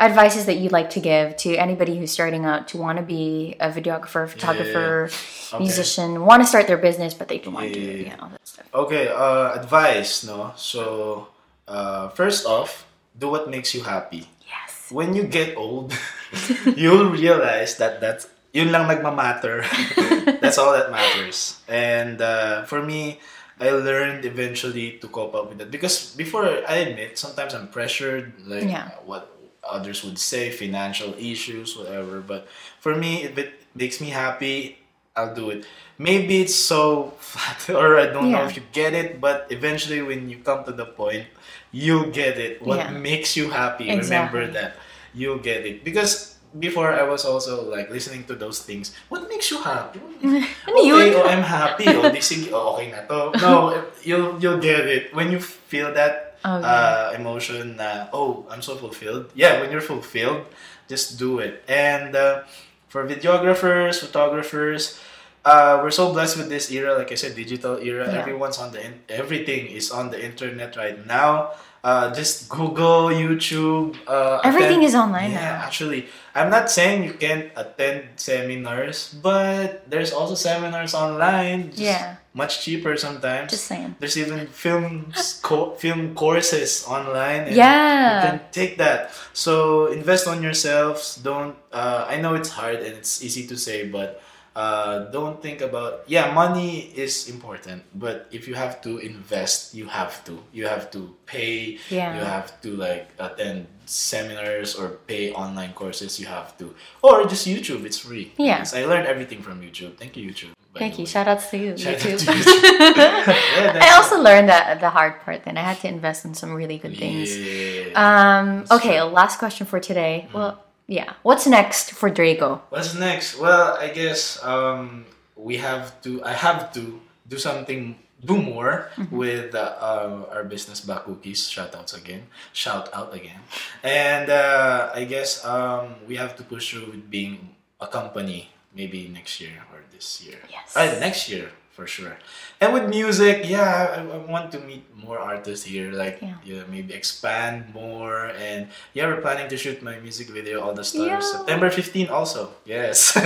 [0.00, 3.54] advices that you'd like to give to anybody who's starting out to want to be
[3.60, 5.10] a videographer, photographer,
[5.52, 5.58] Okay.
[5.62, 8.16] musician, want to start their business, but they don't want to, Yeah, yeah, you yeah.
[8.16, 8.66] know, all that stuff.
[8.72, 10.52] Okay, uh, advice, no?
[10.56, 11.28] So,
[11.68, 12.86] uh, first off,
[13.18, 14.26] do what makes you happy.
[14.48, 14.88] Yes.
[14.90, 15.92] When you get old,
[16.78, 19.62] you'll realize that that's yun lang nagmamatter.
[20.40, 21.58] That's all that matters.
[21.68, 23.20] And uh, for me,
[23.60, 28.32] I learned eventually to cope up with that because before I admit sometimes I'm pressured
[28.46, 28.90] like Yeah.
[29.04, 29.28] what
[29.64, 32.20] others would say financial issues whatever.
[32.20, 32.48] But
[32.80, 34.78] for me if it makes me happy
[35.16, 35.66] I'll do it.
[35.98, 40.30] Maybe it's so flat or I don't know if you get it but eventually when
[40.30, 41.26] you come to the point
[41.72, 42.62] you'll get it.
[42.62, 42.90] What Yeah.
[42.90, 44.38] makes you happy Exactly.
[44.40, 44.76] remember that.
[45.14, 45.82] You'll get it.
[45.84, 48.90] Because before I was also like listening to those things.
[49.08, 50.00] What makes you happy?
[50.66, 51.86] Okay, oh, I'm happy.
[51.86, 53.30] Oh, sige, oh, okay na to.
[53.38, 53.70] No,
[54.02, 55.14] you'll you'll get it.
[55.14, 56.64] When you feel that Okay.
[56.66, 57.76] uh, emotion.
[57.76, 59.30] Na, oh, I'm so fulfilled.
[59.34, 60.46] Yeah, when you're fulfilled,
[60.88, 61.62] just do it.
[61.68, 62.42] And uh,
[62.88, 64.98] for videographers, photographers,
[65.44, 66.96] uh, we're so blessed with this era.
[66.96, 68.08] Like I said, digital era.
[68.08, 68.20] Yeah.
[68.20, 71.52] Everyone's on the in- everything is on the internet right now.
[71.82, 73.96] Uh, just Google, YouTube.
[74.06, 75.64] Uh, Everything attend- is online yeah, now.
[75.64, 81.70] actually, I'm not saying you can't attend seminars, but there's also seminars online.
[81.72, 82.19] Just Yeah.
[82.32, 83.50] Much cheaper sometimes.
[83.50, 83.96] Just saying.
[83.98, 85.12] There's even film
[85.42, 87.50] co- film courses online.
[87.50, 88.22] and Yeah.
[88.22, 89.10] You can take that.
[89.32, 91.16] So invest on yourselves.
[91.16, 91.56] Don't.
[91.72, 94.22] Uh, I know it's hard and it's easy to say, but
[94.54, 96.04] uh, don't think about.
[96.06, 100.38] Yeah, money is important, but if you have to invest, you have to.
[100.52, 101.78] You have to pay.
[101.90, 102.14] Yeah.
[102.14, 106.18] You have to like attend seminars or pay online courses.
[106.20, 107.82] You have to, or just YouTube.
[107.84, 108.30] It's free.
[108.38, 108.62] Yeah.
[108.62, 109.98] Yes, I learned everything from YouTube.
[109.98, 110.54] Thank you, YouTube.
[110.76, 111.06] Thank you.
[111.06, 112.18] Shout outs to you, Shout YouTube.
[112.18, 113.26] to YouTube.
[113.60, 115.44] Yeah, I also learned that the hard part.
[115.44, 117.36] Then I had to invest in some really good things.
[117.36, 117.90] Yeah.
[117.98, 118.64] Um.
[118.70, 119.02] Okay.
[119.02, 120.28] Last question for today.
[120.32, 121.14] Well, yeah.
[121.22, 122.62] What's next for Draco?
[122.70, 123.38] What's next?
[123.38, 125.06] Well, I guess um,
[125.36, 126.22] we have to.
[126.24, 127.96] I have to do something.
[128.20, 129.16] Do more Mm-hmm.
[129.16, 131.48] with uh, uh, our business Black Cookies.
[131.48, 132.28] Shout outs again.
[132.52, 133.40] Shout out again.
[133.82, 138.50] And uh, I guess um, we have to push through with being a company.
[138.76, 139.56] Maybe next year
[140.00, 140.38] this year.
[140.48, 140.76] Yes.
[140.76, 142.16] Uh, next year for sure.
[142.60, 145.92] And with music, yeah, I, I want to meet more artists here.
[145.92, 146.36] Like, Yeah.
[146.44, 146.62] yeah.
[146.72, 148.32] maybe expand more.
[148.46, 151.20] And yeah, we're planning to shoot my music video, All the Stars, Yeah.
[151.20, 152.50] September 15 also.
[152.64, 153.12] Yes.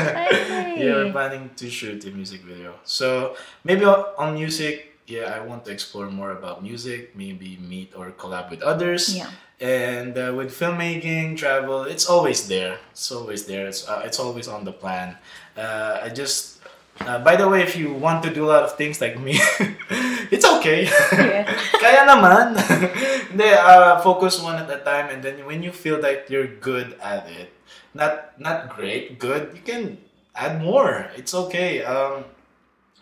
[0.74, 2.74] Yeah, we're planning to shoot a music video.
[2.84, 4.74] So maybe on, on music,
[5.06, 9.14] yeah, I want to explore more about music, maybe meet or collab with others.
[9.16, 9.30] Yeah.
[9.60, 12.78] And uh, with filmmaking, travel, it's always there.
[12.90, 13.66] It's always there.
[13.70, 15.16] It's, uh, it's always on the plan.
[15.56, 16.53] Uh, I just,
[17.00, 19.34] uh, by the way, if you want to do a lot of things like me,
[20.30, 20.84] it's okay.
[20.84, 21.44] Yeah.
[21.82, 22.54] Kaya naman.
[23.34, 26.94] Hindi, uh, focus one at a time and then when you feel that you're good
[27.02, 27.50] at it,
[27.94, 29.98] not not great, good, you can
[30.34, 31.10] add more.
[31.18, 31.82] It's okay.
[31.82, 32.24] Um,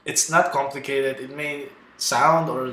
[0.05, 1.20] it's not complicated.
[1.20, 2.72] It may sound or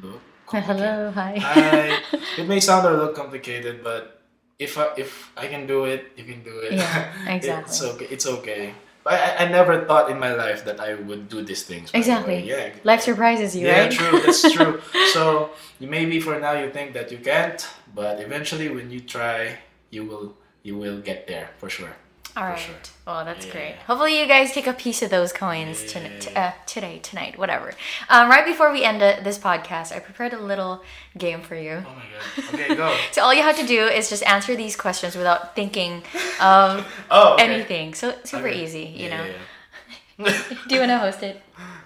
[0.00, 0.84] look complicated.
[0.84, 1.10] Hello.
[1.16, 1.32] Hi.
[1.40, 1.98] Hi.
[2.38, 4.22] It may sound or look complicated, but
[4.58, 6.74] if I, if I can do it, you can do it.
[6.74, 7.66] Yeah, exactly.
[7.66, 8.06] it's okay.
[8.10, 8.74] It's okay.
[9.06, 11.90] I, I never thought in my life that I would do these things.
[11.94, 12.46] Exactly.
[12.48, 12.70] Yeah.
[12.84, 13.90] Life surprises you, Yeah, right?
[13.90, 14.20] true.
[14.20, 14.80] That's true.
[15.12, 15.50] So
[15.80, 19.58] maybe for now you think that you can't, but eventually when you try,
[19.90, 21.96] you will you will get there for sure.
[22.34, 22.58] All For right.
[22.58, 22.74] sure.
[23.06, 23.76] Well, that's great.
[23.86, 26.08] Hopefully, you guys take a piece of those coins Yeah.
[26.20, 27.74] to, uh, today, tonight, whatever.
[28.08, 30.80] Um, right before we end uh, this podcast, I prepared a little
[31.18, 31.84] game for you.
[31.84, 32.54] Oh my god.
[32.54, 32.88] Okay, go.
[33.12, 36.00] So all you have to do is just answer these questions without thinking
[36.40, 37.44] of Oh, okay.
[37.44, 37.92] anything.
[37.92, 38.64] So super Okay.
[38.64, 39.24] easy, you Yeah, know.
[39.28, 40.32] yeah,
[40.68, 41.36] Do you wanna host it?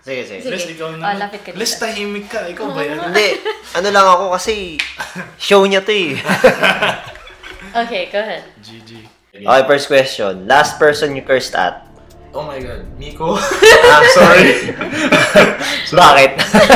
[0.07, 0.43] Sige, sige.
[0.47, 0.51] Sige.
[0.55, 1.19] Les, ikaw Oh, naman.
[1.19, 1.59] lapit ka dito.
[1.59, 2.47] Les, tahimik ka.
[2.47, 3.03] Ikaw ba yan?
[3.03, 3.29] Hindi,
[3.75, 4.79] ano lang ako kasi
[5.43, 6.15] show niya to eh.
[7.75, 8.45] Okay, go ahead.
[8.63, 9.16] GG.
[9.45, 10.47] Okay, first question.
[10.49, 11.85] Last person you cursed at?
[12.33, 12.85] Oh my god.
[12.99, 13.37] Miko?
[13.89, 14.73] Ah, Sorry.
[15.97, 16.31] Bakit?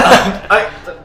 [0.53, 0.63] Ay,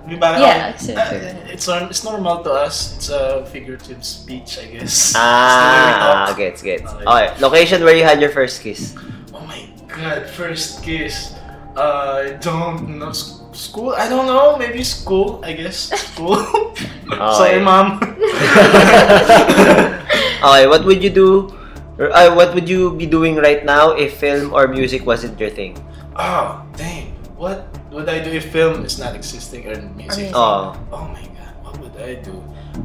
[0.08, 0.36] di ba?
[0.39, 2.95] Yeah, so, Uh, it's, norm- it's normal to us.
[2.95, 4.84] It's a figurative speech, I guess.
[4.84, 6.38] It's the way ah, talk.
[6.38, 6.88] gets, gets.
[6.91, 7.03] Okay.
[7.03, 8.95] Okay, location where you had your first kiss?
[9.36, 11.36] Oh my god, first kiss.
[11.76, 13.12] Uh, I don't know.
[13.56, 13.91] School?
[13.95, 14.56] I don't know.
[14.56, 15.91] Maybe school, I guess.
[15.91, 16.39] School.
[17.12, 17.99] Sorry, mom.
[20.45, 21.49] Okay, what would you do,
[21.97, 25.49] or uh, what would you be doing right now if film or music wasn't your
[25.49, 25.73] thing?
[26.15, 27.11] oh, dang.
[27.35, 30.31] What would I do if film is not existing or music?
[30.37, 32.31] Oh, Oh my god, what would I do?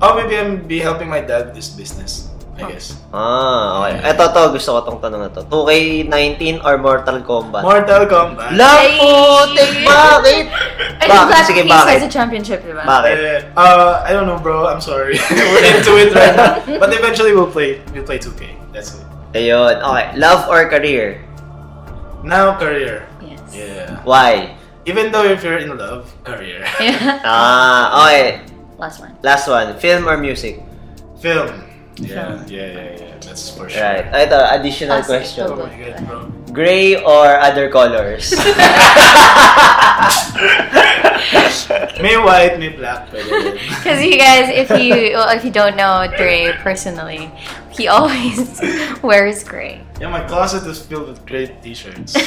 [0.03, 2.31] Oh, maybe I'm be helping my dad with this business.
[2.61, 2.87] I guess.
[3.11, 4.13] ah, okay.
[4.13, 5.43] Eto to, gusto ko tong tanong na to.
[5.49, 7.63] 2K19 or Mortal Kombat?
[7.65, 8.53] Mortal Kombat.
[8.55, 9.11] Love po!
[9.57, 9.85] Hey!
[9.85, 10.45] Bakit?
[11.01, 11.29] I think Bakit?
[11.33, 11.95] Black Sige, Keys bakit?
[11.97, 12.85] has a championship, diba?
[12.85, 13.15] Bakit?
[13.17, 14.69] Eh, uh, I don't know, bro.
[14.69, 15.17] I'm sorry.
[15.33, 16.61] We're into it right now.
[16.79, 17.81] But eventually, we'll play.
[17.97, 18.73] We'll play 2K.
[18.73, 19.07] That's it.
[19.33, 20.07] Ayun, okay.
[20.19, 21.23] Love or career?
[22.27, 23.09] Now, career.
[23.25, 23.41] Yes.
[23.55, 24.03] Yeah.
[24.05, 24.59] Why?
[24.85, 26.67] Even though if you're in love, career.
[26.81, 27.21] Yeah.
[27.25, 28.43] Ah, okay.
[28.81, 29.13] Last one.
[29.23, 29.69] Last one.
[29.79, 30.61] Film or music?
[31.21, 31.49] Film.
[32.01, 33.19] Yeah, yeah, yeah, yeah.
[33.21, 33.83] That's for sure.
[33.83, 34.07] Right.
[34.09, 35.45] Ito, additional Ah, question.
[35.47, 36.33] Oh my god, bro.
[36.53, 38.33] Gray or other colors?
[42.01, 43.11] May white, may black.
[43.13, 47.31] Because you guys, if you well, if you don't know Dre personally,
[47.73, 48.61] he always
[49.03, 49.81] wears gray.
[50.01, 52.17] Yeah, my closet is filled with great t-shirts.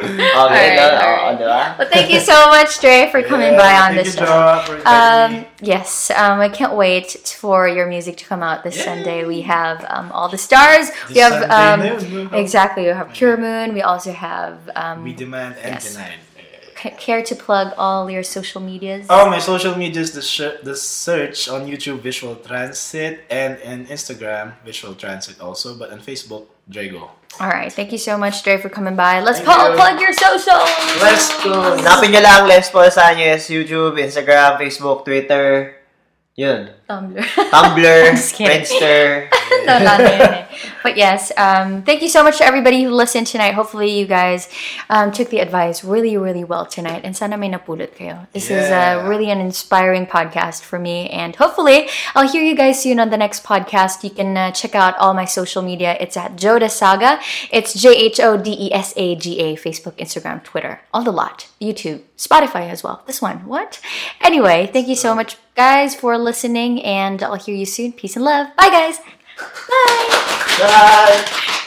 [0.00, 1.34] Okay, Alright, no, alright.
[1.34, 1.76] oo, di ba?
[1.78, 4.62] Well, thank you so much, Dre, for coming Yeah, by on thank this you, show.
[4.64, 5.44] For inviting me.
[5.44, 8.84] Um, yes, um, I can't wait for your music to come out this Yeah.
[8.96, 9.24] Sunday.
[9.28, 10.88] We have um, all the stars.
[11.12, 12.38] we have Sunday um, na yun, bro.
[12.40, 12.84] exactly.
[12.88, 13.74] We have Pure Moon.
[13.76, 15.92] We also have um, We demand and Yes.
[15.92, 16.16] deny.
[16.80, 19.06] C- care to plug all your social medias.
[19.10, 23.86] Oh, my social media is the, sh- the search on YouTube Visual Transit and in
[23.86, 27.10] Instagram Visual Transit also, but on Facebook Drago.
[27.38, 29.20] All right, thank you so much, Dre, for coming by.
[29.20, 29.76] Let's Thank pl- you.
[29.76, 30.66] plug your socials.
[31.00, 31.78] Let's go.
[31.78, 35.76] Hanapin nyo lang Les Paul Sanyes, YouTube, Instagram, Facebook, Twitter.
[36.34, 36.70] Yun.
[36.90, 37.22] Tumblr.
[37.22, 38.66] Tumblr, I'm just kidding.
[38.66, 39.30] Friendster.
[39.66, 40.48] No, not.
[40.82, 43.52] But yes, um, thank you so much to everybody who listened tonight.
[43.54, 44.48] Hopefully, you guys
[44.88, 47.02] um, took the advice really, really well tonight.
[47.04, 48.26] And sana may napulot kayo.
[48.32, 51.10] This is uh, really an inspiring podcast for me.
[51.10, 54.02] And hopefully, I'll hear you guys soon on the next podcast.
[54.02, 55.96] You can uh, check out all my social media.
[56.00, 57.20] It's at Joda Saga.
[57.50, 59.56] It's J H O D E S A G A.
[59.56, 60.80] Facebook, Instagram, Twitter.
[60.94, 61.48] All the lot.
[61.60, 63.02] YouTube, Spotify as well.
[63.06, 63.44] This one.
[63.46, 63.80] What?
[64.20, 66.79] Anyway, thank you so much, guys, for listening.
[66.82, 67.92] And I'll hear you soon.
[67.92, 68.48] Peace and love.
[68.56, 68.98] Bye, guys.
[69.38, 70.08] Bye.
[70.58, 71.66] Bye!